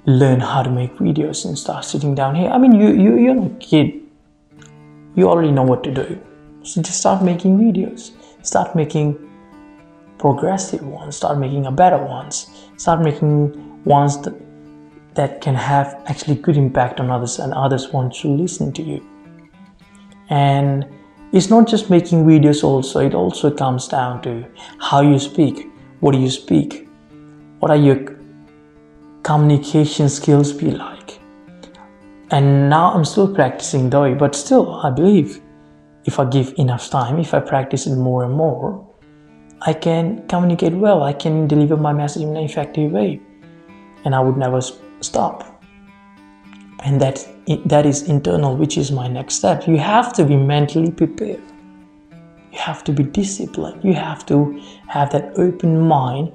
learn 0.06 0.40
how 0.40 0.62
to 0.62 0.70
make 0.70 0.96
videos 0.96 1.44
and 1.44 1.56
start 1.56 1.84
sitting 1.84 2.14
down 2.16 2.34
here. 2.34 2.50
I 2.50 2.58
mean 2.58 2.72
you 2.72 2.88
you 3.04 3.16
you're 3.18 3.46
a 3.46 3.50
kid. 3.60 4.00
You 5.14 5.28
already 5.28 5.52
know 5.52 5.62
what 5.62 5.84
to 5.84 5.94
do. 5.94 6.18
So 6.62 6.82
just 6.82 6.98
start 6.98 7.22
making 7.22 7.58
videos. 7.58 8.12
Start 8.42 8.74
making 8.74 9.18
progressive 10.20 10.82
ones 10.86 11.16
start 11.16 11.38
making 11.38 11.64
a 11.66 11.72
better 11.72 11.96
ones 11.96 12.50
start 12.76 13.00
making 13.00 13.34
ones 13.84 14.20
that, 14.20 14.34
that 15.14 15.40
can 15.40 15.54
have 15.54 15.94
actually 16.06 16.34
good 16.34 16.58
impact 16.58 17.00
on 17.00 17.10
others 17.10 17.38
and 17.38 17.54
others 17.54 17.88
want 17.88 18.14
to 18.14 18.28
listen 18.28 18.70
to 18.70 18.82
you 18.82 19.00
and 20.28 20.86
it's 21.32 21.48
not 21.48 21.66
just 21.66 21.88
making 21.88 22.26
videos 22.26 22.62
also 22.62 23.00
it 23.00 23.14
also 23.14 23.50
comes 23.50 23.88
down 23.88 24.20
to 24.20 24.44
how 24.78 25.00
you 25.00 25.18
speak 25.18 25.66
what 26.00 26.12
do 26.12 26.18
you 26.18 26.28
speak 26.30 26.86
what 27.60 27.70
are 27.70 27.78
your 27.88 28.19
communication 29.30 30.08
skills 30.18 30.52
be 30.52 30.70
like 30.70 31.18
and 32.30 32.68
now 32.76 32.86
i'm 32.94 33.04
still 33.04 33.32
practicing 33.40 33.88
though 33.90 34.14
but 34.14 34.34
still 34.44 34.66
i 34.86 34.90
believe 34.90 35.40
if 36.04 36.18
i 36.18 36.24
give 36.36 36.54
enough 36.58 36.90
time 36.90 37.18
if 37.26 37.34
i 37.34 37.40
practice 37.40 37.86
it 37.86 37.96
more 37.96 38.24
and 38.24 38.34
more 38.44 38.68
I 39.62 39.74
can 39.74 40.26
communicate 40.26 40.72
well, 40.72 41.02
I 41.02 41.12
can 41.12 41.46
deliver 41.46 41.76
my 41.76 41.92
message 41.92 42.22
in 42.22 42.34
an 42.34 42.42
effective 42.42 42.92
way, 42.92 43.20
and 44.04 44.14
I 44.14 44.20
would 44.20 44.38
never 44.38 44.60
stop. 45.00 45.62
And 46.82 46.98
that 47.00 47.28
that 47.66 47.84
is 47.84 48.02
internal, 48.08 48.56
which 48.56 48.78
is 48.78 48.90
my 48.90 49.06
next 49.06 49.34
step. 49.34 49.66
You 49.66 49.76
have 49.76 50.14
to 50.14 50.24
be 50.24 50.34
mentally 50.34 50.90
prepared. 50.90 51.42
You 52.52 52.58
have 52.58 52.82
to 52.84 52.92
be 52.92 53.02
disciplined. 53.02 53.84
You 53.84 53.92
have 53.92 54.24
to 54.26 54.58
have 54.88 55.10
that 55.12 55.34
open 55.36 55.78
mind 55.78 56.32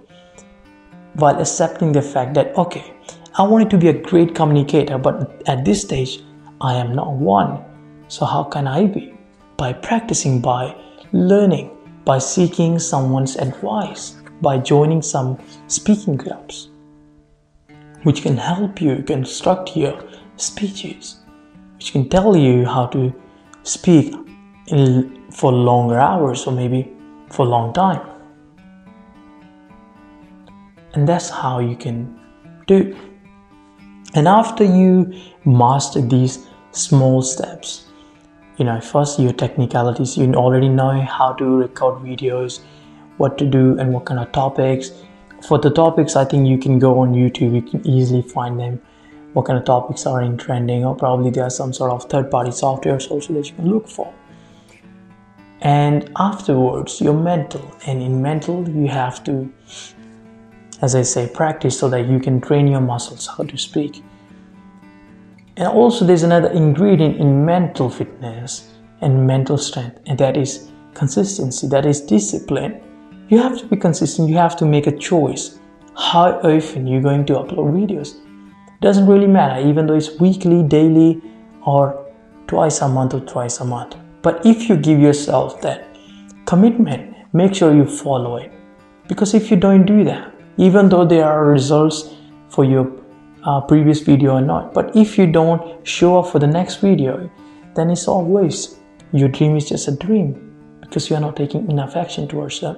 while 1.16 1.40
accepting 1.40 1.92
the 1.92 2.02
fact 2.02 2.34
that 2.36 2.56
okay, 2.58 2.94
I 3.38 3.44
wanted 3.44 3.70
to 3.72 3.78
be 3.78 3.90
a 3.90 3.94
great 3.94 4.34
communicator, 4.34 4.98
but 4.98 5.42
at 5.48 5.66
this 5.66 5.82
stage, 5.82 6.24
I 6.62 6.76
am 6.76 6.96
not 6.96 7.14
one. 7.14 7.64
So 8.08 8.26
how 8.26 8.44
can 8.44 8.68
I 8.68 8.86
be? 8.86 9.14
By 9.58 9.74
practicing, 9.74 10.40
by 10.40 10.76
learning, 11.12 11.72
by 12.06 12.20
seeking 12.20 12.80
someone's 12.80 13.36
advice, 13.36 14.16
by 14.42 14.58
joining 14.58 15.02
some 15.02 15.38
speaking 15.68 16.18
clubs, 16.18 16.70
which 18.04 18.22
can 18.22 18.38
help 18.38 18.82
you 18.82 19.04
construct 19.04 19.76
your 19.76 20.02
speeches, 20.38 21.20
which 21.76 21.92
can 21.92 22.08
tell 22.10 22.36
you 22.36 22.66
how 22.66 22.86
to 22.88 23.14
speak 23.64 24.14
in, 24.68 25.30
for 25.32 25.52
longer 25.52 26.00
hours 26.00 26.46
or 26.48 26.54
maybe 26.54 26.94
for 27.30 27.46
a 27.46 27.50
long 27.50 27.74
time. 27.74 28.15
And 30.96 31.08
that's 31.08 31.30
how 31.30 31.60
you 31.60 31.76
can 31.76 32.18
do. 32.68 32.96
And 34.14 34.30
after 34.30 34.64
you 34.64 35.14
master 35.44 36.02
these 36.02 36.48
small 36.72 37.22
steps, 37.22 37.86
you 38.58 38.64
know 38.64 38.80
first 38.80 39.20
your 39.20 39.34
technicalities. 39.34 40.18
You 40.18 40.34
already 40.34 40.70
know 40.70 41.02
how 41.02 41.34
to 41.34 41.46
record 41.58 42.02
videos 42.02 42.62
what 43.18 43.38
to 43.38 43.46
do 43.46 43.78
and 43.78 43.94
what 43.94 44.06
kind 44.06 44.20
of 44.20 44.32
topics. 44.32 44.92
For 45.48 45.60
the 45.60 45.70
topics 45.70 46.16
i 46.16 46.24
think 46.26 46.48
you 46.48 46.58
can 46.58 46.80
go 46.80 47.00
on 47.00 47.14
youtube. 47.14 47.54
You 47.54 47.62
can 47.62 47.86
easily 47.86 48.22
find 48.22 48.60
them 48.60 48.82
what 49.34 49.46
kind 49.46 49.60
of 49.60 49.66
topics 49.66 50.06
are 50.06 50.22
in 50.22 50.38
trending 50.38 50.86
or 50.86 50.96
probably 50.96 51.30
there 51.30 51.44
are 51.44 51.50
some 51.50 51.74
sort 51.74 51.92
of 51.92 52.10
third 52.10 52.32
party 52.32 52.52
softwares 52.52 53.12
also 53.12 53.34
that 53.34 53.50
you 53.50 53.56
can 53.56 53.70
look 53.70 53.90
for. 53.90 54.14
And 55.62 56.10
afterwards 56.16 57.02
your 57.02 57.14
mental. 57.14 57.70
And 57.86 58.02
in 58.02 58.22
mental 58.22 58.70
you 58.70 58.88
have 58.88 59.24
to 59.26 59.52
as 60.82 60.96
i 60.96 61.02
say 61.02 61.28
practice 61.28 61.78
so 61.78 61.90
that 61.90 62.08
you 62.08 62.20
can 62.20 62.40
train 62.42 62.68
your 62.68 62.82
muscles 62.82 63.28
how 63.28 63.44
to 63.44 63.58
speak 63.58 64.04
and 65.58 65.68
also, 65.70 66.04
there's 66.04 66.24
another 66.24 66.50
ingredient 66.50 67.18
in 67.18 67.46
mental 67.46 67.90
fitness 67.90 68.74
and 69.00 69.26
mental 69.26 69.58
strength, 69.58 70.00
and 70.06 70.18
that 70.20 70.36
is 70.36 70.70
consistency, 70.94 71.68
that 71.68 71.86
is 71.86 72.02
discipline. 72.02 72.82
You 73.30 73.38
have 73.38 73.58
to 73.60 73.66
be 73.66 73.78
consistent, 73.78 74.30
you 74.30 74.36
have 74.36 74.58
to 74.58 74.66
make 74.66 74.88
a 74.88 74.98
choice 74.98 75.60
how 75.98 76.42
often 76.42 76.88
you're 76.88 77.02
going 77.02 77.26
to 77.28 77.34
upload 77.34 77.72
videos. 77.72 78.16
It 78.68 78.82
doesn't 78.82 79.08
really 79.08 79.28
matter, 79.28 79.66
even 79.66 79.88
though 79.88 79.96
it's 79.96 80.20
weekly, 80.20 80.62
daily, 80.62 81.22
or 81.66 82.06
twice 82.48 82.82
a 82.82 82.90
month 82.90 83.14
or 83.14 83.22
twice 83.22 83.62
a 83.62 83.66
month. 83.66 83.96
But 84.22 84.46
if 84.46 84.68
you 84.68 84.76
give 84.76 85.00
yourself 85.00 85.62
that 85.62 85.88
commitment, 86.46 87.16
make 87.34 87.56
sure 87.56 87.74
you 87.74 87.86
follow 87.86 88.36
it. 88.36 88.52
Because 89.08 89.34
if 89.34 89.50
you 89.50 89.56
don't 89.56 89.86
do 89.86 90.04
that, 90.04 90.35
even 90.58 90.90
though 90.90 91.06
there 91.06 91.26
are 91.26 91.46
results 91.46 92.14
for 92.50 92.64
your 92.64 92.92
uh, 93.44 93.62
previous 93.62 94.00
video 94.02 94.34
or 94.34 94.42
not. 94.42 94.74
But 94.74 94.96
if 94.96 95.18
you 95.18 95.28
don't 95.28 95.86
show 95.88 96.20
up 96.20 96.32
for 96.32 96.40
the 96.40 96.48
next 96.48 96.78
video, 96.78 97.30
then 97.76 97.90
it's 97.90 98.08
all 98.08 98.26
waste. 98.26 98.78
Your 99.12 99.30
dream 99.30 99.56
is 99.56 99.70
just 99.70 99.88
a 99.88 99.96
dream 99.96 100.78
because 100.82 101.10
you 101.10 101.16
are 101.16 101.20
not 101.20 101.36
taking 101.36 101.70
enough 101.70 101.96
action 101.96 102.28
towards 102.28 102.60
them. 102.60 102.78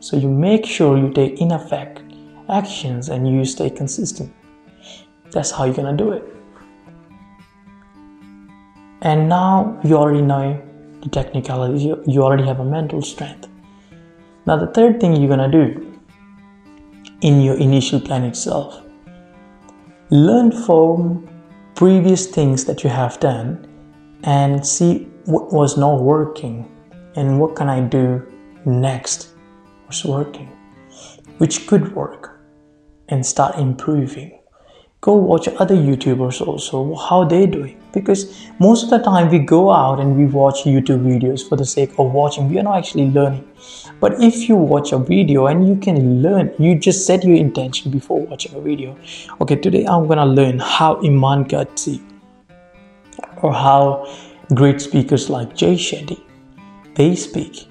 So 0.00 0.16
you 0.16 0.28
make 0.28 0.64
sure 0.64 0.96
you 0.96 1.12
take 1.12 1.40
enough 1.40 1.72
act, 1.72 2.02
actions 2.48 3.08
and 3.08 3.28
you 3.28 3.44
stay 3.44 3.70
consistent. 3.70 4.32
That's 5.32 5.50
how 5.50 5.64
you're 5.64 5.74
gonna 5.74 5.96
do 5.96 6.12
it. 6.12 6.24
And 9.02 9.28
now 9.28 9.78
you 9.84 9.96
already 9.96 10.22
know 10.22 10.60
the 11.02 11.08
technicalities, 11.08 11.84
you, 11.84 12.02
you 12.06 12.22
already 12.22 12.44
have 12.44 12.60
a 12.60 12.64
mental 12.64 13.02
strength. 13.02 13.48
Now, 14.46 14.56
the 14.56 14.66
third 14.68 15.00
thing 15.00 15.14
you're 15.14 15.28
gonna 15.28 15.50
do 15.50 15.87
in 17.20 17.40
your 17.40 17.56
initial 17.56 18.00
plan 18.00 18.24
itself. 18.24 18.82
Learn 20.10 20.52
from 20.52 21.28
previous 21.74 22.26
things 22.26 22.64
that 22.64 22.82
you 22.82 22.90
have 22.90 23.20
done 23.20 23.66
and 24.24 24.66
see 24.66 25.08
what 25.24 25.52
was 25.52 25.76
not 25.76 26.00
working 26.00 26.70
and 27.16 27.38
what 27.40 27.56
can 27.56 27.68
I 27.68 27.80
do 27.80 28.26
next 28.64 29.34
was 29.86 30.04
working, 30.04 30.48
which 31.38 31.66
could 31.66 31.94
work, 31.94 32.40
and 33.08 33.24
start 33.24 33.56
improving 33.56 34.37
go 35.00 35.14
watch 35.14 35.48
other 35.48 35.76
youtubers 35.76 36.40
also 36.40 36.94
how 36.96 37.24
they 37.24 37.46
do 37.46 37.64
it. 37.64 37.76
because 37.92 38.22
most 38.58 38.84
of 38.84 38.90
the 38.90 38.98
time 38.98 39.30
we 39.30 39.38
go 39.38 39.70
out 39.72 40.00
and 40.00 40.16
we 40.16 40.24
watch 40.26 40.62
youtube 40.64 41.04
videos 41.10 41.48
for 41.48 41.56
the 41.56 41.64
sake 41.64 41.92
of 41.98 42.12
watching. 42.12 42.48
We 42.50 42.58
are 42.58 42.62
not 42.62 42.78
actually 42.78 43.06
learning. 43.10 43.44
But 44.00 44.22
if 44.22 44.48
you 44.48 44.56
watch 44.56 44.92
a 44.92 44.98
video 44.98 45.46
and 45.46 45.66
you 45.68 45.76
can 45.76 46.22
learn 46.22 46.52
you 46.58 46.74
just 46.78 47.06
set 47.06 47.24
your 47.24 47.36
intention 47.36 47.90
before 47.90 48.20
watching 48.26 48.54
a 48.54 48.60
video. 48.60 48.96
Okay 49.40 49.56
today 49.56 49.84
i'm 49.86 50.06
gonna 50.06 50.26
learn 50.26 50.58
how 50.58 50.90
iman 51.10 51.44
Gadzhi 51.44 52.00
or 53.42 53.52
how 53.52 53.82
great 54.54 54.80
speakers 54.80 55.30
like 55.30 55.54
jay 55.56 55.74
shetty 55.74 56.20
they 56.94 57.14
speak. 57.14 57.66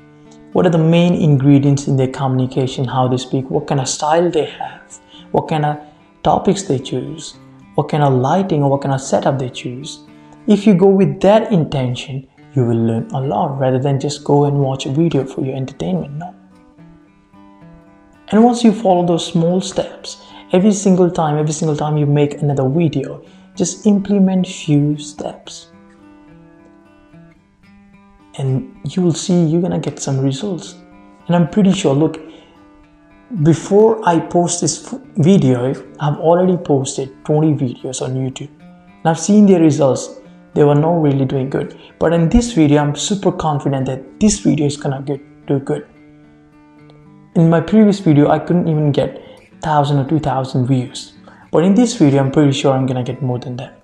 What 0.54 0.66
are 0.66 0.70
the 0.70 0.78
main 0.78 1.14
ingredients 1.14 1.88
in 1.88 1.98
their 1.98 2.08
communication 2.08 2.86
how 2.86 3.08
they 3.08 3.18
speak 3.18 3.50
what 3.50 3.68
kind 3.68 3.82
of 3.82 3.88
style 3.90 4.32
they 4.32 4.46
have 4.46 5.00
what 5.32 5.48
kind 5.50 5.66
of 5.66 5.87
topics 6.28 6.64
they 6.64 6.78
choose, 6.78 7.36
what 7.76 7.88
kind 7.88 8.04
of 8.04 8.12
lighting 8.12 8.62
or 8.62 8.70
what 8.70 8.82
kind 8.82 8.94
of 8.94 9.00
setup 9.00 9.40
they 9.40 9.50
choose. 9.50 10.00
If 10.46 10.68
you 10.68 10.74
go 10.74 10.88
with 10.88 11.22
that 11.22 11.54
intention, 11.54 12.28
you 12.54 12.66
will 12.66 12.86
learn 12.86 13.10
a 13.12 13.22
lot 13.22 13.58
rather 13.58 13.80
than 13.80 13.98
just 13.98 14.26
go 14.26 14.44
and 14.44 14.60
watch 14.60 14.86
a 14.86 14.92
video 14.92 15.24
for 15.26 15.46
your 15.46 15.56
entertainment. 15.56 16.16
No. 16.16 16.36
And 18.28 18.44
once 18.44 18.62
you 18.62 18.74
follow 18.74 19.06
those 19.06 19.26
small 19.26 19.62
steps, 19.62 20.22
every 20.52 20.74
single 20.74 21.10
time, 21.10 21.38
every 21.38 21.54
single 21.54 21.78
time 21.78 21.98
you 21.98 22.06
make 22.06 22.42
another 22.42 22.68
video, 22.68 23.24
just 23.56 23.88
implement 23.88 24.46
few 24.48 24.98
steps. 24.98 25.72
And 28.38 28.76
you 28.84 29.02
will 29.02 29.14
see 29.14 29.46
you're 29.46 29.62
gonna 29.62 29.80
get 29.80 29.98
some 29.98 30.20
results. 30.20 30.76
And 31.28 31.38
I'm 31.38 31.48
pretty 31.48 31.72
sure, 31.72 31.96
look, 31.96 32.20
before 33.44 34.00
I 34.08 34.20
post 34.20 34.62
this 34.62 34.96
video, 35.18 35.72
I've 36.00 36.18
already 36.18 36.56
posted 36.56 37.26
20 37.26 37.54
videos 37.56 38.02
on 38.02 38.16
YouTube 38.16 38.50
and 38.62 39.06
I've 39.06 39.20
seen 39.20 39.46
the 39.46 39.60
results. 39.60 40.22
They 40.54 40.64
were 40.64 40.76
not 40.76 41.02
really 41.02 41.26
doing 41.26 41.50
good. 41.50 41.78
But 42.00 42.14
in 42.14 42.30
this 42.30 42.54
video, 42.54 42.82
I'm 42.82 42.96
super 42.96 43.32
confident 43.32 43.86
that 43.88 44.20
this 44.20 44.40
video 44.40 44.66
is 44.66 44.78
gonna 44.78 45.02
get, 45.02 45.20
do 45.46 45.60
good. 45.60 45.86
In 47.36 47.50
my 47.50 47.60
previous 47.60 48.00
video, 48.00 48.30
I 48.30 48.40
couldn't 48.40 48.68
even 48.68 48.92
get 48.92 49.22
1000 49.60 50.00
or 50.00 50.08
2000 50.08 50.66
views. 50.66 51.14
But 51.52 51.66
in 51.66 51.76
this 51.76 51.96
video, 51.96 52.22
I'm 52.22 52.32
pretty 52.32 52.54
sure 52.54 52.74
I'm 52.74 52.86
gonna 52.86 53.04
get 53.04 53.22
more 53.22 53.40
than 53.40 53.58
that. 53.58 53.84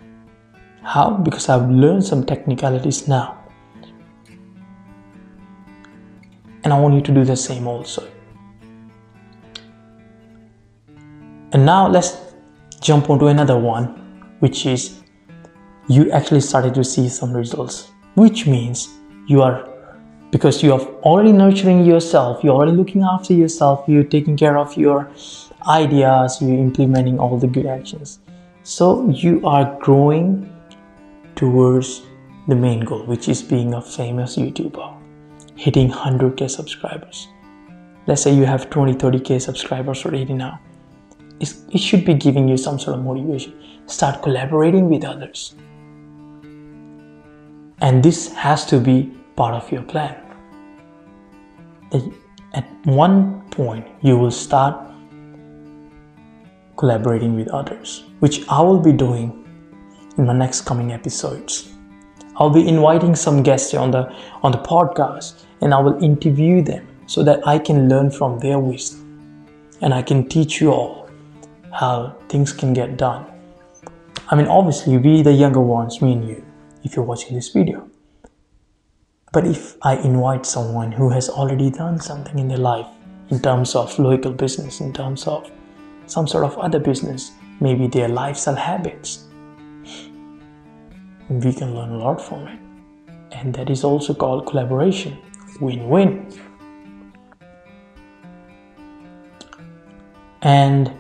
How? 0.84 1.12
Because 1.12 1.50
I've 1.50 1.70
learned 1.70 2.06
some 2.06 2.26
technicalities 2.26 3.08
now. 3.10 3.38
And 6.64 6.72
I 6.72 6.80
want 6.80 6.96
you 6.96 7.02
to 7.02 7.12
do 7.14 7.26
the 7.26 7.36
same 7.36 7.68
also. 7.68 8.08
And 11.54 11.68
now 11.68 11.88
let's 11.88 12.18
jump 12.82 13.12
onto 13.12 13.28
another 13.28 13.60
one, 13.60 13.86
which 14.40 14.66
is 14.66 15.04
you 15.88 16.10
actually 16.10 16.42
started 16.42 16.74
to 16.74 16.84
see 16.84 17.08
some 17.08 17.32
results, 17.32 17.92
which 18.16 18.48
means 18.48 18.90
you 19.28 19.44
are 19.44 19.70
because 20.32 20.64
you 20.64 20.74
are 20.74 20.82
already 21.06 21.32
nurturing 21.32 21.86
yourself, 21.86 22.44
you're 22.44 22.56
already 22.56 22.72
looking 22.72 23.04
after 23.04 23.34
yourself, 23.34 23.86
you're 23.88 24.04
taking 24.04 24.36
care 24.36 24.58
of 24.58 24.76
your 24.76 25.12
ideas, 25.68 26.42
you're 26.42 26.58
implementing 26.58 27.20
all 27.20 27.38
the 27.38 27.46
good 27.46 27.68
actions. 27.68 28.18
So 28.64 29.08
you 29.10 29.46
are 29.46 29.78
growing 29.80 30.52
towards 31.36 32.02
the 32.48 32.56
main 32.56 32.80
goal, 32.80 33.06
which 33.06 33.30
is 33.30 33.44
being 33.44 33.76
a 33.76 33.82
famous 33.82 34.38
YouTuber, 34.38 34.98
hitting 35.56 35.92
100k 35.92 36.50
subscribers. 36.50 37.28
let's 38.08 38.24
say 38.24 38.32
you 38.36 38.46
have 38.46 38.70
20 38.70 38.96
30k 38.96 39.40
subscribers 39.40 40.04
already 40.06 40.34
now 40.34 40.60
it 41.40 41.80
should 41.80 42.06
be 42.06 42.14
giving 42.14 42.48
you 42.48 42.58
some 42.58 42.80
sort 42.80 42.98
of 42.98 43.04
motivation. 43.04 43.54
Start 43.86 44.22
collaborating 44.22 44.90
with 44.90 45.04
others. 45.04 45.56
And 47.82 48.02
this 48.02 48.32
has 48.34 48.66
to 48.68 48.80
be 48.80 49.12
part 49.36 49.54
of 49.56 49.72
your 49.72 49.82
plan. 49.82 50.16
At 52.54 52.66
one 52.86 53.42
point 53.50 53.88
you 54.02 54.18
will 54.18 54.32
start 54.32 54.76
collaborating 56.78 57.36
with 57.36 57.48
others 57.50 58.04
which 58.20 58.48
i 58.50 58.60
will 58.60 58.80
be 58.80 58.92
doing 58.92 59.30
in 60.18 60.26
my 60.26 60.34
next 60.34 60.62
coming 60.62 60.92
episodes. 60.92 61.72
I'll 62.38 62.50
be 62.50 62.68
inviting 62.68 63.16
some 63.16 63.44
guests 63.44 63.74
on 63.74 63.92
the 63.92 64.12
on 64.42 64.52
the 64.52 64.58
podcast 64.58 65.46
and 65.62 65.74
i 65.74 65.80
will 65.80 66.02
interview 66.04 66.64
them 66.64 66.88
so 67.06 67.24
that 67.24 67.46
I 67.48 67.60
can 67.60 67.90
learn 67.90 68.10
from 68.10 68.40
their 68.40 68.60
wisdom 68.60 69.02
and 69.82 69.94
I 69.94 70.02
can 70.02 70.28
teach 70.28 70.62
you 70.62 70.72
all 70.72 71.03
how 71.74 72.16
things 72.30 72.54
can 72.54 72.74
get 72.74 72.98
done. 72.98 73.26
I 74.30 74.36
mean, 74.36 74.48
obviously, 74.48 74.98
we, 74.98 75.22
the 75.22 75.34
younger 75.34 75.60
ones, 75.60 76.02
me 76.02 76.14
and 76.14 76.28
you, 76.28 76.46
if 76.84 76.96
you're 76.96 77.06
watching 77.06 77.36
this 77.36 77.50
video. 77.50 77.90
But 79.32 79.48
if 79.48 79.78
I 79.82 79.96
invite 79.98 80.46
someone 80.46 80.92
who 80.92 81.10
has 81.10 81.30
already 81.30 81.72
done 81.72 82.00
something 82.00 82.38
in 82.38 82.48
their 82.48 82.58
life 82.58 82.88
in 83.30 83.40
terms 83.40 83.76
of 83.76 83.98
local 83.98 84.32
business, 84.32 84.80
in 84.80 84.94
terms 84.94 85.28
of 85.28 85.52
some 86.06 86.28
sort 86.28 86.46
of 86.46 86.58
other 86.58 86.80
business, 86.80 87.32
maybe 87.60 87.88
their 87.88 88.08
lifestyle 88.08 88.56
habits, 88.56 89.26
we 91.30 91.52
can 91.54 91.74
learn 91.74 91.90
a 91.90 91.98
lot 91.98 92.22
from 92.22 92.48
it. 92.48 92.60
And 93.32 93.54
that 93.56 93.70
is 93.70 93.84
also 93.84 94.14
called 94.14 94.46
collaboration 94.46 95.18
win 95.60 95.90
win. 95.90 96.28
and 100.44 100.92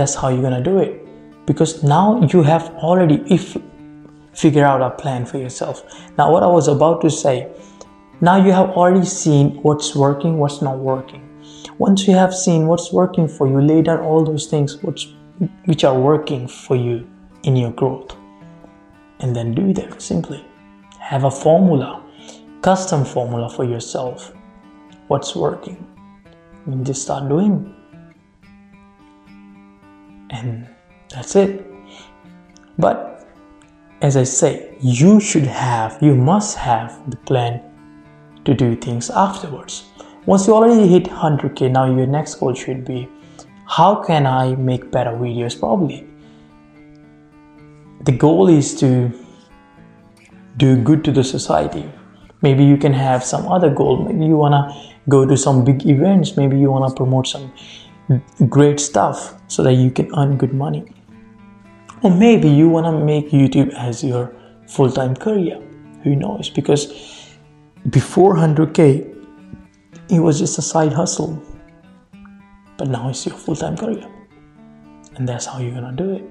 that's 0.00 0.14
how 0.14 0.28
you're 0.30 0.42
gonna 0.42 0.62
do 0.62 0.78
it. 0.78 1.06
Because 1.46 1.82
now 1.82 2.22
you 2.32 2.42
have 2.42 2.68
already 2.88 3.22
if 3.26 3.56
figure 4.32 4.64
out 4.64 4.80
a 4.80 4.90
plan 4.90 5.26
for 5.26 5.38
yourself. 5.38 5.82
Now 6.16 6.32
what 6.32 6.42
i 6.42 6.46
was 6.46 6.68
about 6.68 7.02
to 7.02 7.10
say 7.10 7.34
now 8.20 8.36
you 8.44 8.52
have 8.52 8.70
already 8.70 9.04
seen 9.04 9.50
what's 9.62 9.94
working 9.94 10.38
what's 10.38 10.62
not 10.62 10.78
working. 10.78 11.22
Once 11.78 12.06
you 12.06 12.14
have 12.14 12.34
seen 12.34 12.66
what's 12.66 12.92
working 12.92 13.28
for 13.28 13.48
you 13.48 13.60
lay 13.60 13.82
down 13.82 14.00
all 14.00 14.24
those 14.24 14.46
things 14.46 14.76
which 14.82 15.08
which 15.64 15.84
are 15.84 15.98
working 15.98 16.46
for 16.48 16.76
you 16.76 16.96
in 17.42 17.56
your 17.56 17.72
growth. 17.72 18.16
And 19.20 19.36
then 19.36 19.54
do 19.54 19.72
them 19.74 19.98
simply. 19.98 20.44
Have 20.98 21.24
a 21.24 21.30
formula 21.30 21.90
custom 22.62 23.04
formula 23.04 23.50
for 23.50 23.64
yourself. 23.64 24.32
What's 25.08 25.34
working? 25.34 25.78
And 26.66 26.86
just 26.86 27.02
start 27.02 27.28
doing 27.28 27.74
and 30.30 30.66
that's 31.10 31.36
it. 31.36 31.66
But 32.78 33.28
as 34.00 34.16
I 34.16 34.24
say, 34.24 34.74
you 34.80 35.20
should 35.20 35.46
have, 35.46 35.98
you 36.00 36.14
must 36.14 36.56
have 36.56 37.10
the 37.10 37.16
plan 37.18 37.60
to 38.44 38.54
do 38.54 38.74
things 38.74 39.10
afterwards. 39.10 39.84
Once 40.26 40.46
you 40.46 40.54
already 40.54 40.88
hit 40.88 41.04
100k, 41.04 41.70
now 41.70 41.84
your 41.84 42.06
next 42.06 42.36
goal 42.36 42.54
should 42.54 42.84
be 42.84 43.08
how 43.66 43.94
can 44.02 44.26
I 44.26 44.56
make 44.56 44.90
better 44.90 45.12
videos? 45.12 45.58
Probably 45.58 46.04
the 48.02 48.12
goal 48.12 48.48
is 48.48 48.74
to 48.80 49.12
do 50.56 50.76
good 50.82 51.04
to 51.04 51.12
the 51.12 51.22
society. 51.22 51.88
Maybe 52.42 52.64
you 52.64 52.76
can 52.76 52.92
have 52.92 53.22
some 53.22 53.46
other 53.46 53.70
goal. 53.70 54.04
Maybe 54.04 54.26
you 54.26 54.36
wanna 54.36 54.74
go 55.08 55.24
to 55.24 55.36
some 55.36 55.64
big 55.64 55.86
events. 55.86 56.36
Maybe 56.36 56.58
you 56.58 56.70
wanna 56.70 56.92
promote 56.92 57.26
some 57.26 57.52
great 58.48 58.80
stuff 58.80 59.34
so 59.48 59.62
that 59.62 59.74
you 59.74 59.90
can 59.90 60.10
earn 60.16 60.36
good 60.36 60.52
money. 60.52 60.84
Or 62.02 62.10
maybe 62.10 62.48
you 62.48 62.68
want 62.68 62.86
to 62.86 63.04
make 63.04 63.30
YouTube 63.30 63.72
as 63.74 64.02
your 64.02 64.34
full 64.66 64.90
time 64.90 65.14
career. 65.14 65.60
Who 66.02 66.16
knows? 66.16 66.48
Because 66.48 67.36
before 67.90 68.34
100k, 68.36 69.06
it 70.08 70.20
was 70.20 70.38
just 70.38 70.58
a 70.58 70.62
side 70.62 70.92
hustle. 70.92 71.42
But 72.78 72.88
now 72.88 73.10
it's 73.10 73.26
your 73.26 73.36
full 73.36 73.56
time 73.56 73.76
career. 73.76 74.08
And 75.16 75.28
that's 75.28 75.46
how 75.46 75.58
you're 75.58 75.72
going 75.72 75.96
to 75.96 76.02
do 76.02 76.10
it. 76.14 76.24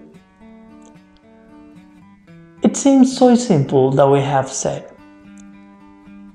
It 2.63 2.75
seems 2.75 3.15
so 3.15 3.35
simple 3.35 3.91
that 3.91 4.07
we 4.07 4.19
have 4.21 4.49
said. 4.49 4.91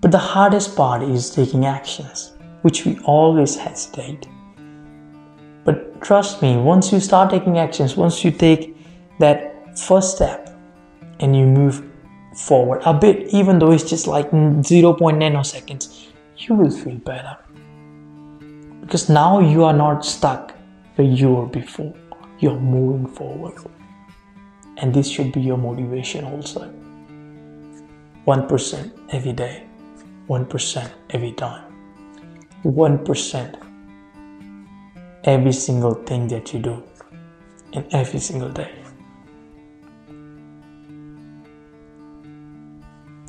But 0.00 0.10
the 0.10 0.18
hardest 0.18 0.76
part 0.76 1.02
is 1.02 1.30
taking 1.30 1.64
actions, 1.66 2.32
which 2.62 2.84
we 2.84 2.98
always 3.04 3.56
hesitate. 3.56 4.26
Trust 6.04 6.42
me, 6.42 6.58
once 6.58 6.92
you 6.92 7.00
start 7.00 7.30
taking 7.30 7.56
actions, 7.56 7.96
once 7.96 8.22
you 8.22 8.30
take 8.30 8.76
that 9.20 9.78
first 9.78 10.16
step 10.16 10.54
and 11.20 11.34
you 11.34 11.46
move 11.46 11.82
forward 12.36 12.82
a 12.84 12.92
bit, 12.92 13.32
even 13.32 13.58
though 13.58 13.72
it's 13.72 13.88
just 13.88 14.06
like 14.06 14.30
0.9 14.30 15.00
nanoseconds, 15.00 16.08
you 16.36 16.56
will 16.56 16.70
feel 16.70 16.96
better. 16.96 17.38
Because 18.82 19.08
now 19.08 19.40
you 19.40 19.64
are 19.64 19.72
not 19.72 20.04
stuck 20.04 20.52
where 20.96 21.08
you 21.08 21.30
were 21.30 21.46
before, 21.46 21.94
you're 22.38 22.60
moving 22.60 23.06
forward. 23.06 23.54
And 24.76 24.92
this 24.92 25.08
should 25.08 25.32
be 25.32 25.40
your 25.40 25.56
motivation 25.56 26.26
also. 26.26 26.70
1% 28.26 28.90
every 29.10 29.32
day, 29.32 29.66
1% 30.28 30.90
every 31.08 31.32
time, 31.32 31.72
1% 32.62 33.63
every 35.24 35.52
single 35.52 35.94
thing 35.94 36.28
that 36.28 36.52
you 36.52 36.60
do 36.60 36.82
in 37.72 37.86
every 37.92 38.20
single 38.20 38.50
day. 38.50 38.70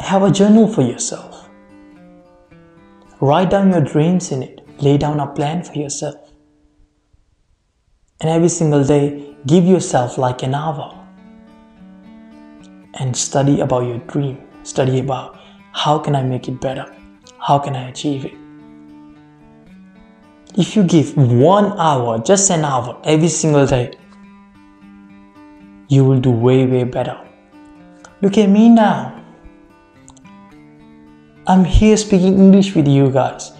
Have 0.01 0.23
a 0.23 0.31
journal 0.31 0.67
for 0.67 0.81
yourself. 0.81 1.49
Write 3.21 3.49
down 3.49 3.71
your 3.71 3.81
dreams 3.81 4.31
in 4.31 4.43
it. 4.43 4.61
Lay 4.81 4.97
down 4.97 5.19
a 5.19 5.27
plan 5.27 5.63
for 5.63 5.73
yourself. 5.73 6.31
And 8.21 8.29
every 8.29 8.49
single 8.49 8.83
day, 8.83 9.35
give 9.47 9.65
yourself 9.65 10.17
like 10.17 10.43
an 10.43 10.53
hour 10.53 11.07
and 12.95 13.15
study 13.15 13.61
about 13.61 13.85
your 13.85 13.99
dream. 13.99 14.41
Study 14.63 14.99
about 14.99 15.39
how 15.71 15.97
can 15.99 16.15
I 16.15 16.23
make 16.23 16.47
it 16.47 16.59
better? 16.59 16.93
How 17.39 17.57
can 17.59 17.75
I 17.75 17.89
achieve 17.89 18.25
it? 18.25 18.44
If 20.57 20.73
you 20.73 20.83
give 20.83 21.17
one 21.17 21.77
hour, 21.77 22.17
just 22.19 22.49
an 22.49 22.63
hour 22.63 23.01
every 23.03 23.27
single 23.27 23.65
day, 23.65 23.91
you 25.89 26.05
will 26.05 26.21
do 26.21 26.31
way, 26.31 26.65
way 26.65 26.85
better. 26.85 27.19
Look 28.21 28.37
at 28.37 28.47
me 28.47 28.69
now. 28.69 29.21
I'm 31.45 31.65
here 31.65 31.97
speaking 31.97 32.39
English 32.39 32.73
with 32.73 32.87
you 32.87 33.11
guys. 33.11 33.51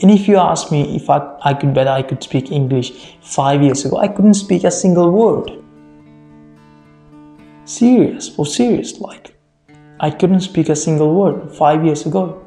And 0.00 0.10
if 0.10 0.26
you 0.26 0.38
ask 0.38 0.72
me 0.72 0.96
if 0.96 1.10
I, 1.10 1.20
I 1.42 1.52
could 1.52 1.74
better 1.74 1.90
I 1.90 2.02
could 2.02 2.22
speak 2.22 2.50
English 2.50 3.16
five 3.20 3.62
years 3.62 3.84
ago, 3.84 3.98
I 3.98 4.08
couldn't 4.08 4.34
speak 4.34 4.64
a 4.64 4.70
single 4.70 5.10
word. 5.10 5.52
Serious, 7.66 8.26
for 8.26 8.46
serious, 8.46 8.98
like 9.00 9.36
I 10.00 10.08
couldn't 10.08 10.40
speak 10.40 10.70
a 10.70 10.76
single 10.76 11.14
word 11.14 11.52
five 11.54 11.84
years 11.84 12.06
ago. 12.06 12.42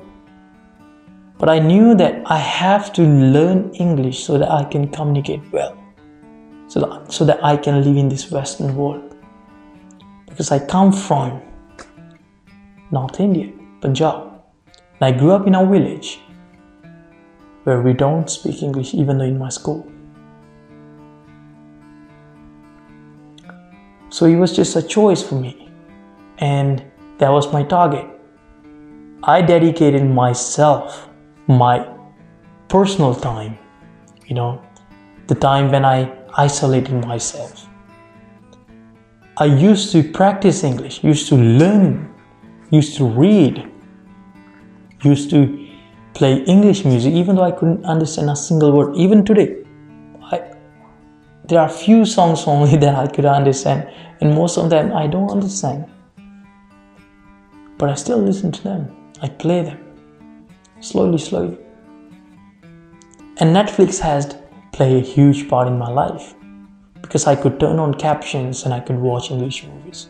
But 1.41 1.49
I 1.49 1.57
knew 1.57 1.95
that 1.95 2.21
I 2.27 2.37
have 2.37 2.93
to 2.93 3.01
learn 3.01 3.71
English 3.73 4.23
so 4.23 4.37
that 4.37 4.51
I 4.51 4.63
can 4.63 4.87
communicate 4.89 5.41
well, 5.51 5.75
so 6.67 6.81
that, 6.81 7.11
so 7.11 7.25
that 7.25 7.43
I 7.43 7.57
can 7.57 7.83
live 7.83 7.97
in 7.97 8.09
this 8.09 8.29
Western 8.29 8.75
world. 8.75 9.15
Because 10.27 10.51
I 10.51 10.59
come 10.59 10.93
from 10.93 11.41
North 12.91 13.19
India, 13.19 13.51
Punjab. 13.81 14.33
And 14.99 15.01
I 15.01 15.17
grew 15.17 15.31
up 15.31 15.47
in 15.47 15.55
a 15.55 15.65
village 15.65 16.19
where 17.63 17.81
we 17.81 17.93
don't 17.93 18.29
speak 18.29 18.61
English 18.61 18.93
even 18.93 19.17
though 19.17 19.25
in 19.25 19.39
my 19.39 19.49
school. 19.49 19.91
So 24.09 24.27
it 24.27 24.35
was 24.35 24.55
just 24.55 24.75
a 24.75 24.83
choice 24.83 25.23
for 25.23 25.41
me, 25.41 25.71
and 26.37 26.83
that 27.17 27.29
was 27.29 27.51
my 27.51 27.63
target. 27.63 28.05
I 29.23 29.41
dedicated 29.41 30.05
myself 30.05 31.07
my 31.57 31.87
personal 32.67 33.13
time, 33.13 33.57
you 34.25 34.35
know, 34.35 34.61
the 35.27 35.35
time 35.35 35.71
when 35.71 35.85
I 35.85 36.09
isolated 36.37 36.93
myself. 37.05 37.67
I 39.37 39.45
used 39.45 39.91
to 39.91 40.03
practice 40.03 40.63
English, 40.63 41.03
used 41.03 41.27
to 41.29 41.35
learn, 41.35 42.13
used 42.69 42.95
to 42.97 43.05
read, 43.05 43.69
used 45.03 45.29
to 45.31 45.67
play 46.13 46.43
English 46.43 46.85
music, 46.85 47.13
even 47.13 47.35
though 47.35 47.43
I 47.43 47.51
couldn't 47.51 47.85
understand 47.85 48.29
a 48.29 48.35
single 48.35 48.71
word. 48.71 48.95
Even 48.95 49.25
today, 49.25 49.63
I, 50.23 50.53
there 51.45 51.59
are 51.59 51.69
few 51.69 52.05
songs 52.05 52.43
only 52.47 52.77
that 52.83 52.95
I 52.95 53.07
could 53.07 53.25
understand, 53.25 53.89
and 54.21 54.35
most 54.35 54.57
of 54.57 54.69
them 54.69 54.93
I 54.93 55.07
don't 55.07 55.29
understand. 55.29 55.85
But 57.77 57.89
I 57.89 57.95
still 57.95 58.19
listen 58.19 58.51
to 58.51 58.63
them, 58.63 58.95
I 59.21 59.27
play 59.27 59.63
them 59.63 59.90
slowly, 60.81 61.17
slowly. 61.17 61.57
And 63.37 63.55
Netflix 63.55 63.99
has 63.99 64.35
played 64.73 64.97
a 64.97 65.05
huge 65.05 65.47
part 65.49 65.67
in 65.67 65.77
my 65.77 65.89
life 65.89 66.33
because 67.01 67.27
I 67.27 67.35
could 67.35 67.59
turn 67.59 67.79
on 67.79 67.93
captions 67.93 68.65
and 68.65 68.73
I 68.73 68.79
could 68.79 68.97
watch 68.97 69.31
English 69.31 69.65
movies. 69.65 70.09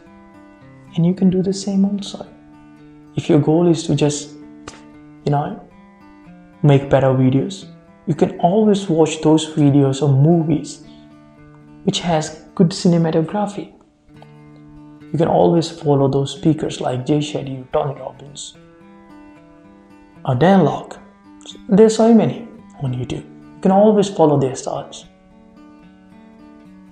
And 0.96 1.06
you 1.06 1.14
can 1.14 1.30
do 1.30 1.42
the 1.42 1.54
same 1.54 1.86
also. 1.86 2.28
If 3.16 3.30
your 3.30 3.40
goal 3.40 3.68
is 3.68 3.84
to 3.88 3.96
just, 3.96 4.32
you 5.26 5.32
know, 5.32 5.62
make 6.64 6.90
better 6.90 7.08
videos, 7.08 7.66
you 8.08 8.16
can 8.16 8.40
always 8.40 8.90
watch 8.90 9.22
those 9.22 9.54
videos 9.54 10.02
or 10.02 10.10
movies 10.10 10.84
which 11.84 12.00
has 12.00 12.46
good 12.56 12.70
cinematography. 12.70 13.74
You 15.12 15.18
can 15.18 15.28
always 15.28 15.70
follow 15.70 16.08
those 16.08 16.36
speakers 16.36 16.80
like 16.80 17.06
Jay 17.06 17.20
Shetty, 17.20 17.66
Tony 17.74 18.00
Robbins, 18.00 18.56
Dan 20.38 20.64
Lok. 20.64 21.00
There's 21.68 21.96
so 21.96 22.14
many 22.14 22.48
on 22.82 22.94
YouTube. 22.94 23.26
You 23.56 23.62
can 23.62 23.72
always 23.72 24.10
follow 24.10 24.40
their 24.40 24.56
styles. 24.56 25.06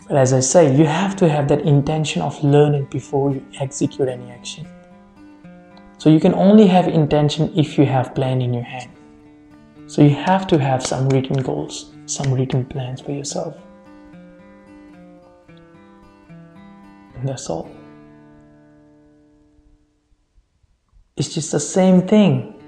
But 0.07 0.17
as 0.17 0.33
I 0.33 0.39
say, 0.39 0.75
you 0.75 0.85
have 0.85 1.15
to 1.17 1.29
have 1.29 1.47
that 1.49 1.61
intention 1.61 2.23
of 2.23 2.43
learning 2.43 2.85
before 2.85 3.31
you 3.31 3.45
execute 3.59 4.09
any 4.09 4.31
action. 4.31 4.67
So 5.99 6.09
you 6.09 6.19
can 6.19 6.33
only 6.33 6.65
have 6.65 6.87
intention 6.87 7.51
if 7.55 7.77
you 7.77 7.85
have 7.85 8.15
plan 8.15 8.41
in 8.41 8.53
your 8.53 8.63
hand. 8.63 8.89
So 9.85 10.01
you 10.01 10.15
have 10.15 10.47
to 10.47 10.57
have 10.57 10.83
some 10.83 11.09
written 11.09 11.41
goals, 11.43 11.91
some 12.05 12.33
written 12.33 12.65
plans 12.65 13.01
for 13.01 13.11
yourself. 13.11 13.55
And 17.15 17.27
that's 17.27 17.49
all. 17.49 17.69
It's 21.17 21.33
just 21.33 21.51
the 21.51 21.59
same 21.59 22.07
thing, 22.07 22.59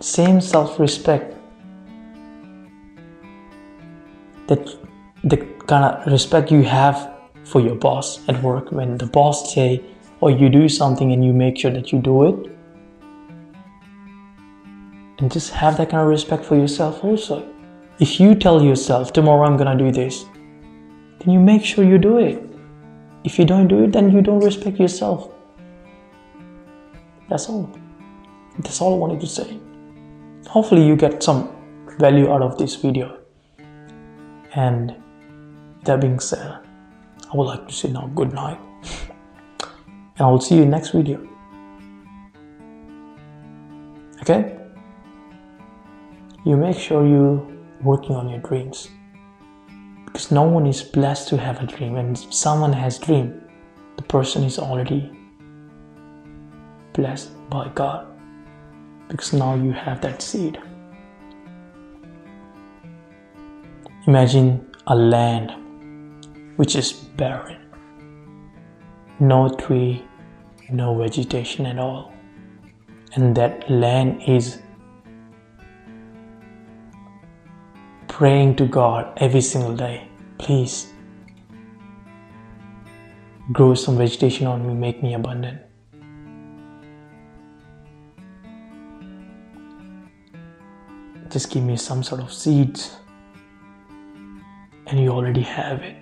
same 0.00 0.40
self 0.40 0.78
respect. 0.78 1.34
That 4.46 4.66
the 5.24 5.36
kind 5.66 5.84
of 5.84 6.12
respect 6.12 6.50
you 6.50 6.62
have 6.62 7.12
for 7.44 7.60
your 7.60 7.74
boss 7.74 8.26
at 8.28 8.42
work. 8.42 8.72
When 8.72 8.96
the 8.96 9.06
boss 9.06 9.54
say 9.54 9.82
or 10.20 10.30
you 10.30 10.48
do 10.48 10.68
something 10.68 11.12
and 11.12 11.24
you 11.24 11.32
make 11.32 11.58
sure 11.58 11.70
that 11.70 11.92
you 11.92 12.00
do 12.00 12.24
it 12.28 12.50
and 15.18 15.30
just 15.32 15.50
have 15.52 15.76
that 15.76 15.90
kind 15.90 16.02
of 16.02 16.08
respect 16.08 16.44
for 16.44 16.56
yourself 16.56 17.04
also. 17.04 17.48
If 17.98 18.20
you 18.20 18.34
tell 18.34 18.62
yourself 18.62 19.12
tomorrow 19.12 19.46
i'm 19.46 19.56
gonna 19.56 19.76
do 19.76 19.90
this 19.90 20.24
then 21.20 21.34
you 21.34 21.40
make 21.40 21.64
sure 21.64 21.84
you 21.84 21.98
do 21.98 22.18
it. 22.18 22.42
If 23.24 23.38
you 23.38 23.44
don't 23.44 23.68
do 23.68 23.84
it 23.84 23.92
then 23.92 24.10
you 24.10 24.22
don't 24.22 24.40
respect 24.40 24.78
yourself. 24.78 25.32
That's 27.28 27.48
all. 27.48 27.70
That's 28.58 28.80
all 28.80 28.94
i 28.94 28.98
wanted 28.98 29.20
to 29.20 29.26
say 29.26 29.60
hopefully 30.48 30.86
you 30.86 30.96
get 30.96 31.22
some 31.22 31.48
value 31.98 32.30
out 32.32 32.42
of 32.42 32.56
this 32.58 32.74
video 32.74 33.18
and 34.54 34.94
that 35.84 36.00
being 36.00 36.18
said, 36.18 36.58
I 37.32 37.36
would 37.36 37.44
like 37.44 37.68
to 37.68 37.74
say 37.74 37.90
now 37.90 38.10
good 38.14 38.32
night. 38.32 38.58
And 40.16 40.26
I 40.26 40.30
will 40.30 40.40
see 40.40 40.56
you 40.56 40.62
in 40.62 40.70
next 40.70 40.90
video. 40.90 41.20
Okay? 44.22 44.58
You 46.44 46.56
make 46.56 46.76
sure 46.76 47.06
you 47.06 47.64
working 47.82 48.16
on 48.16 48.28
your 48.28 48.40
dreams. 48.40 48.88
Because 50.06 50.32
no 50.32 50.42
one 50.42 50.66
is 50.66 50.82
blessed 50.82 51.28
to 51.28 51.36
have 51.36 51.62
a 51.62 51.66
dream. 51.66 51.96
And 51.96 52.16
if 52.16 52.34
someone 52.34 52.72
has 52.72 52.98
dream, 52.98 53.40
the 53.96 54.02
person 54.02 54.42
is 54.42 54.58
already 54.58 55.12
blessed 56.94 57.30
by 57.50 57.68
God. 57.74 58.07
Because 59.08 59.32
now 59.32 59.54
you 59.54 59.72
have 59.72 60.00
that 60.02 60.22
seed. 60.22 60.58
Imagine 64.06 64.70
a 64.86 64.94
land 64.94 65.52
which 66.56 66.76
is 66.76 66.92
barren. 66.92 67.60
No 69.20 69.48
tree, 69.48 70.04
no 70.70 70.96
vegetation 70.96 71.66
at 71.66 71.78
all. 71.78 72.12
And 73.14 73.36
that 73.36 73.70
land 73.70 74.22
is 74.26 74.60
praying 78.18 78.56
to 78.56 78.66
God 78.66 79.12
every 79.18 79.40
single 79.40 79.76
day, 79.76 80.08
please 80.38 80.92
grow 83.52 83.74
some 83.74 83.96
vegetation 83.96 84.46
on 84.46 84.66
me, 84.66 84.74
make 84.74 85.02
me 85.02 85.14
abundant. 85.14 85.67
Just 91.30 91.50
give 91.50 91.62
me 91.62 91.76
some 91.76 92.02
sort 92.02 92.20
of 92.20 92.32
seeds, 92.32 92.96
and 94.86 95.00
you 95.00 95.10
already 95.10 95.42
have 95.42 95.82
it 95.82 95.98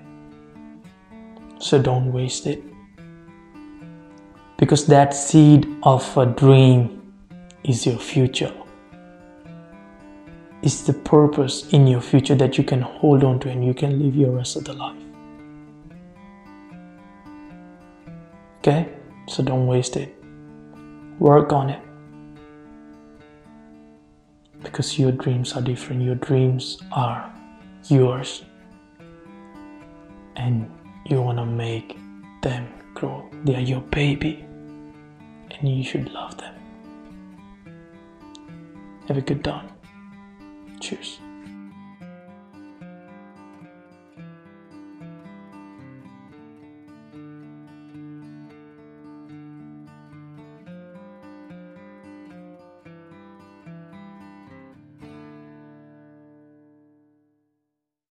so 1.59 1.81
don't 1.81 2.13
waste 2.13 2.47
it. 2.47 2.63
Because 4.57 4.87
that 4.87 5.15
seed 5.15 5.67
of 5.83 6.17
a 6.17 6.27
dream 6.27 7.13
is 7.65 7.87
your 7.87 7.99
future. 7.99 8.55
It's 10.63 10.83
the 10.83 10.95
purpose 10.95 11.69
in 11.71 11.87
your 11.87 12.01
future 12.01 12.35
that 12.37 12.57
you 12.57 12.65
can 12.65 12.81
hold 12.81 13.23
on 13.23 13.39
to 13.41 13.51
and 13.51 13.65
you 13.65 13.75
can 13.75 14.03
live 14.03 14.17
your 14.17 14.31
rest 14.31 14.57
of 14.57 14.65
the 14.65 14.73
life. 14.73 14.97
Okay? 18.59 18.89
So 19.29 19.43
don't 19.43 19.67
waste 19.67 19.97
it. 19.97 20.15
Work 21.19 21.53
on 21.53 21.71
it. 21.71 21.86
Because 24.77 24.99
your 24.99 25.13
dreams 25.13 25.55
are 25.55 25.63
different. 25.63 26.03
Your 26.03 26.17
dreams 26.17 26.77
are 26.93 27.33
yours. 27.89 28.45
And 30.37 30.71
you 31.07 31.23
want 31.23 31.39
to 31.39 31.47
make 31.47 31.97
them 32.43 32.69
grow. 32.93 33.27
They 33.45 33.55
are 33.55 33.61
your 33.63 33.81
baby, 33.81 34.45
and 35.51 35.67
you 35.67 35.83
should 35.83 36.13
love 36.13 36.37
them. 36.37 36.55
Have 39.09 39.17
a 39.17 39.23
good 39.23 39.43
day. 39.43 39.63
Cheers. 40.79 41.21